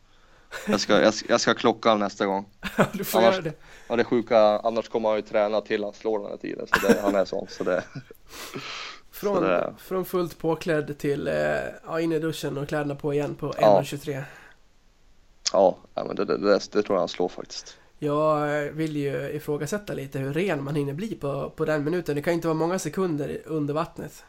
[0.68, 2.46] Jag ska, jag, jag ska klocka honom nästa gång.
[2.92, 3.52] du får Annars- göra det.
[3.88, 6.66] Ja, det sjuka, annars kommer han ju träna till han slår den här tiden.
[6.66, 7.46] Så det, han är sån.
[7.50, 7.84] Så det,
[9.10, 9.74] Från, sådär.
[9.78, 11.34] från fullt påklädd till eh,
[11.86, 13.80] ja, in i duschen och kläderna på igen på Ja.
[13.82, 14.22] 1.23.
[15.52, 17.77] ja, ja, men det, det, det, det tror jag han slår faktiskt.
[17.98, 22.16] Jag vill ju ifrågasätta lite hur ren man hinner bli på, på den minuten.
[22.16, 24.24] Det kan inte vara många sekunder under vattnet.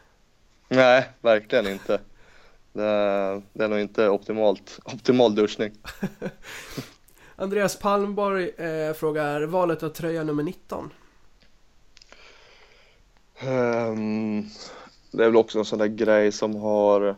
[0.68, 2.00] Nej, verkligen inte.
[2.72, 5.72] Det är, det är nog inte optimalt, optimal duschning.
[7.36, 10.90] Andreas Palmborg eh, frågar valet av tröja nummer 19.
[13.40, 14.42] Ehm,
[15.10, 17.16] det är väl också en sån där grej som har,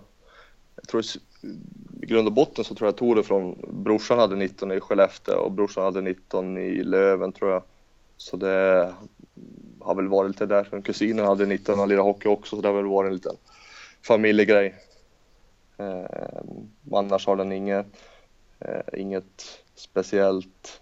[0.76, 1.02] jag tror
[2.02, 5.38] i grund och botten så tror jag tog det från, brorsan hade 19 i Skellefteå
[5.38, 7.62] och brorsan hade 19 i Löven tror jag.
[8.16, 8.94] Så det
[9.80, 10.82] har väl varit lite där.
[10.82, 13.36] Kusinen hade 19 och lirade hockey också så det har väl varit en liten
[14.02, 14.74] familjegrej.
[15.76, 16.42] Eh,
[16.92, 17.86] annars har den inget,
[18.58, 20.80] eh, inget speciellt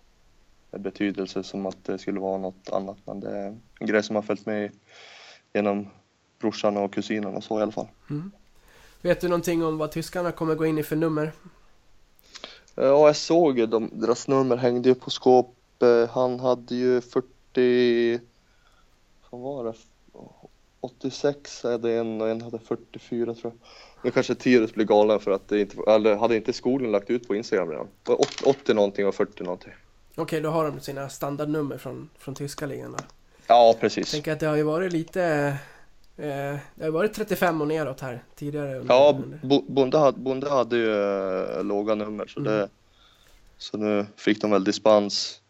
[0.70, 4.22] betydelse som att det skulle vara något annat men det är en grej som har
[4.22, 4.70] följt med
[5.52, 5.88] genom
[6.38, 7.88] brorsan och kusinen och så i alla fall.
[8.11, 8.30] Mm.
[9.03, 11.32] Vet du någonting om vad tyskarna kommer gå in i för nummer?
[12.74, 15.57] Ja, jag såg ju de, deras nummer hängde ju på skåp.
[15.82, 18.20] Eh, Han hade ju 40,
[19.30, 19.74] vad var det?
[20.80, 23.53] 86 hade en och en hade 44 tror jag.
[24.05, 27.28] Nu kanske Tirus blir galen för att det inte, eller hade inte skolan lagt ut
[27.28, 27.86] på Instagram redan?
[28.03, 29.72] Det var 80, 80 någonting och 40 någonting.
[30.16, 32.98] Okej, då har de sina standardnummer från, från tyska ligan då.
[33.46, 34.11] Ja, precis.
[34.11, 35.57] Tänker att det har ju varit lite...
[36.20, 38.78] Eh, det har varit 35 och neråt här tidigare.
[38.78, 39.62] Under, Ja, under.
[39.72, 40.90] Bonde hade, Bonde hade ju
[41.58, 42.68] äh, låga nummer så det
[43.58, 45.40] så nu fick de väl dispens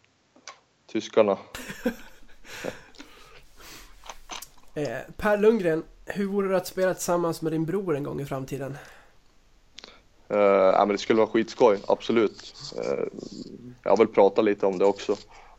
[0.91, 1.37] tyskarna.
[4.73, 8.25] Eh, per Lundgren, hur vore det att spela tillsammans med din bror en gång i
[8.25, 8.77] framtiden?
[10.33, 12.53] Uh, ja, men det skulle vara skitskoj, absolut.
[12.77, 13.03] Eh,
[13.83, 15.15] jag har väl pratat lite om det också.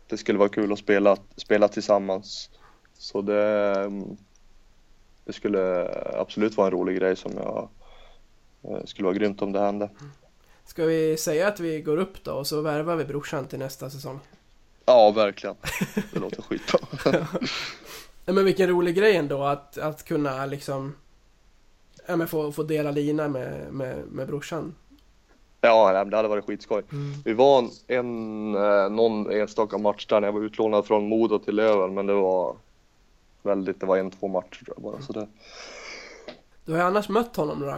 [0.07, 2.51] Det skulle vara kul att spela, spela tillsammans.
[2.99, 4.17] Så det, mm,
[5.25, 7.69] det skulle absolut vara en rolig grej som jag
[8.63, 9.91] eh, skulle vara grymt om det hände.
[10.65, 13.91] Ska vi säga att vi går upp då och så värvar vi brorsan till nästa
[13.91, 14.21] säsong?
[14.85, 15.57] Ja, verkligen.
[16.13, 16.81] Det låter skitbra.
[18.25, 20.95] Nej men vilken rolig grej ändå att, att kunna liksom...
[22.07, 24.75] Ja men få, få dela lina med, med, med brorsan.
[25.61, 26.83] Ja, det hade varit skitskoj.
[27.25, 31.39] Vi var en, en, eh, någon enstaka match där när jag var utlånad från Modo
[31.39, 32.57] till Löven, men det var
[33.43, 35.03] väldigt, det var en, två matcher tror jag bara.
[35.03, 35.27] Så det,
[36.65, 37.77] Du har ju annars mött honom några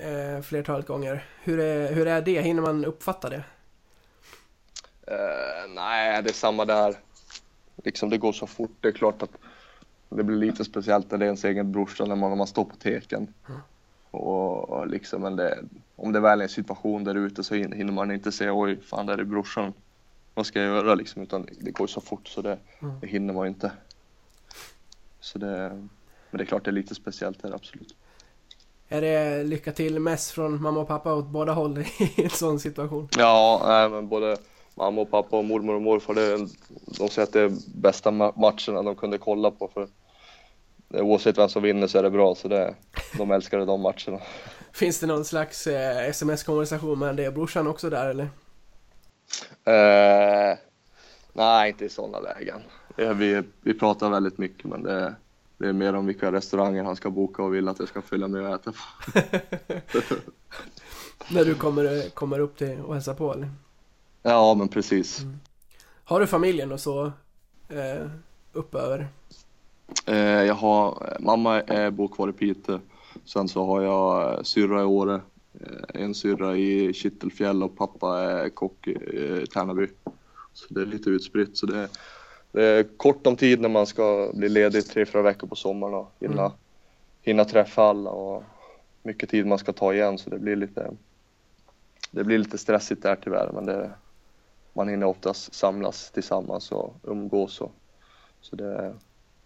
[0.00, 1.24] eh, flertalet gånger.
[1.42, 2.40] Hur är, hur är det?
[2.40, 3.44] Hinner man uppfatta det?
[5.06, 6.94] Eh, nej, det är samma där.
[7.84, 8.70] Liksom det går så fort.
[8.80, 9.30] Det är klart att
[10.08, 12.64] det blir lite speciellt när det är ens egen brorsa när man, när man står
[12.64, 13.34] på teken.
[14.10, 15.58] Och, och liksom, men det,
[15.96, 18.80] om det väl är en situation där ute så hin- hinner man inte säga oj,
[18.82, 19.72] fan där är brorsan.
[20.34, 21.22] Vad ska jag göra liksom?
[21.22, 22.58] Utan det går så fort så det,
[23.00, 23.72] det hinner man ju inte.
[25.32, 25.68] Så det,
[26.30, 27.94] men det är klart det är lite speciellt där, absolut.
[28.88, 32.60] Är det lycka till mest från mamma och pappa åt båda håll i en sån
[32.60, 33.08] situation?
[33.18, 34.36] Ja, nej, men både
[34.74, 36.36] mamma och pappa och mormor och morfar, det,
[36.98, 39.68] de säger att det är bästa ma- matcherna de kunde kolla på.
[39.68, 39.88] För
[40.94, 42.74] oavsett vem som vinner så är det bra, så det,
[43.18, 44.20] de älskade de matcherna.
[44.72, 47.30] Finns det någon slags eh, sms-konversation med det?
[47.30, 48.28] Brorsan också där eller?
[49.64, 50.58] Eh,
[51.32, 52.60] nej, inte i sådana lägen.
[52.98, 55.14] Vi, vi pratar väldigt mycket, men det,
[55.58, 58.28] det är mer om vilka restauranger han ska boka och vill att jag ska följa
[58.28, 58.78] med och äta på.
[61.34, 63.50] När du kommer, kommer upp till och hälsar på eller?
[64.22, 65.20] Ja, men precis.
[66.04, 67.12] Har du familjen och så
[67.68, 68.06] eh,
[68.52, 69.08] uppöver?
[70.06, 72.80] Eh, jag har, mamma är bor kvar i Piteå.
[73.24, 75.20] Sen så har jag eh, syrra i Åre,
[75.60, 79.88] eh, en syrra i Kittelfjäll och pappa är kock i eh, Tärnaby.
[80.52, 81.56] Så det är lite utspritt.
[81.56, 81.88] Så det,
[82.52, 85.94] det är kort om tid när man ska bli ledig tre, fyra veckor på sommaren
[85.94, 86.56] och hinna, Mm.
[87.22, 88.44] hinna träffa alla och
[89.02, 90.90] mycket tid man ska ta igen så det blir lite
[92.10, 93.90] det blir lite stressigt där tyvärr men det,
[94.72, 97.72] man hinner oftast samlas tillsammans och umgås och,
[98.40, 98.94] så det,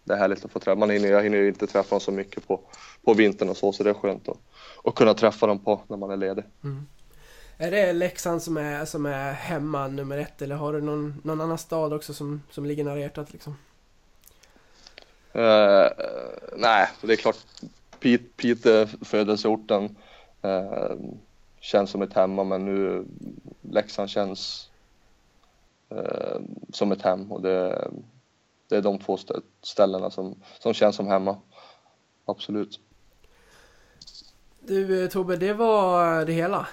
[0.05, 0.79] det är härligt att få träffa.
[0.79, 2.61] Man hinner, jag hinner ju inte träffa dem så mycket på,
[3.05, 4.39] på vintern och så, så det är skönt att,
[4.85, 6.45] att kunna träffa dem på när man är ledig.
[7.63, 11.41] Är det Leksand som är, som är hemma nummer ett eller har du någon, någon
[11.41, 13.57] annan stad också som, som ligger nära hjärtat liksom?
[15.33, 15.89] Eh,
[16.57, 17.37] nej, det är klart,
[18.01, 19.97] Pete, Pete födelseorten
[20.43, 20.93] eh,
[21.61, 23.05] känns som ett hemma, men nu
[23.61, 24.71] Leksand känns
[25.89, 26.41] eh,
[26.73, 27.91] som ett hem och det,
[28.69, 31.37] det är de två stä- ställena som, som känns som hemma.
[32.25, 32.81] Absolut.
[34.61, 36.67] Du Tobbe, det var det hela.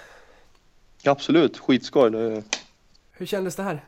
[1.06, 2.12] Absolut, skitskoj.
[2.12, 2.44] Det,
[3.12, 3.86] Hur kändes det här?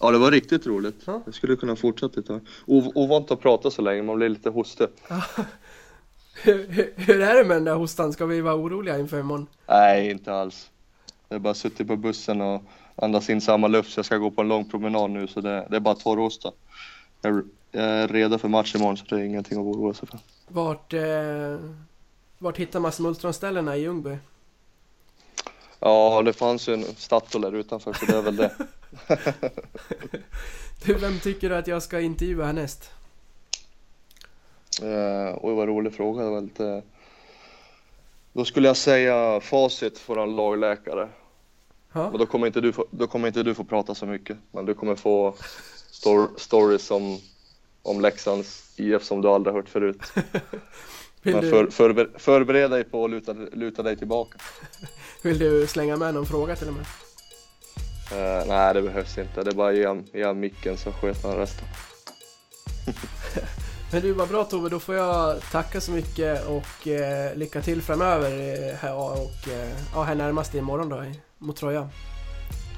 [0.00, 0.96] Ja, det var riktigt roligt.
[1.04, 1.20] Ja.
[1.24, 2.40] Jag skulle kunna fortsätta ett tag.
[2.66, 4.86] Ov- Ovant att prata så länge, man blir lite hostig.
[6.42, 8.12] Hur, hur, hur är det med den där hostan?
[8.12, 9.46] Ska vi vara oroliga inför imorgon?
[9.66, 10.70] Nej, inte alls.
[11.28, 12.62] Jag har bara suttit på bussen och
[12.96, 15.66] andas in samma luft så jag ska gå på en lång promenad nu så det,
[15.70, 16.52] det är bara torrhosta.
[17.22, 20.18] Jag, jag är redo för match imorgon så det är ingenting att oroa sig för.
[20.48, 21.58] Vart, eh,
[22.38, 24.16] vart hittar man smultronställena i Ljungby?
[25.80, 28.52] Ja, det fanns ju en Statoil där utanför så det är väl det.
[30.84, 32.90] Du, vem tycker du att jag ska intervjua härnäst?
[34.82, 36.24] Uh, oj, vad rolig fråga.
[36.24, 36.82] Det var lite...
[38.32, 41.08] Då skulle jag säga facit för en lagläkare.
[41.92, 44.36] Men då kommer, inte du få, då kommer inte du få prata så mycket.
[44.52, 45.34] Men du kommer få
[45.90, 47.18] stor, stories om,
[47.82, 50.02] om Leksands IF som du aldrig hört förut.
[51.24, 54.38] Vill, du, för, förber, förbered dig på att luta, luta dig tillbaka.
[55.22, 56.84] vill du slänga med någon fråga till och med?
[58.12, 59.42] Eh, nej, det behövs inte.
[59.42, 59.76] Det är bara att
[60.14, 61.64] ge han- micken så sköter han resten.
[63.92, 67.82] Men du, vad bra Tobbe, då får jag tacka så mycket och eh, lycka till
[67.82, 71.04] framöver eh, här och eh, ja, här närmast imorgon då
[71.38, 71.88] mot Troja.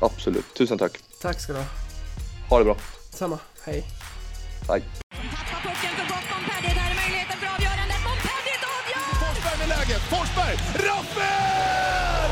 [0.00, 0.54] Absolut.
[0.54, 1.00] Tusen tack.
[1.20, 1.66] Tack ska du ha.
[2.50, 2.76] Ha det bra.
[3.10, 3.84] Samma, hej.
[4.68, 4.82] Hej.
[9.88, 10.02] Läget.
[10.02, 10.58] Forsberg!
[10.74, 12.30] Rappel!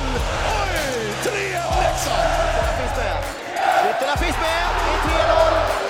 [0.61, 0.78] Oj!
[1.22, 1.32] 3-1
[1.82, 2.28] Leksand!
[2.50, 3.18] Ytterna finns med.
[3.90, 4.64] Ytterna finns med.
[5.05, 5.28] Det är
[5.80, 5.84] 3-0.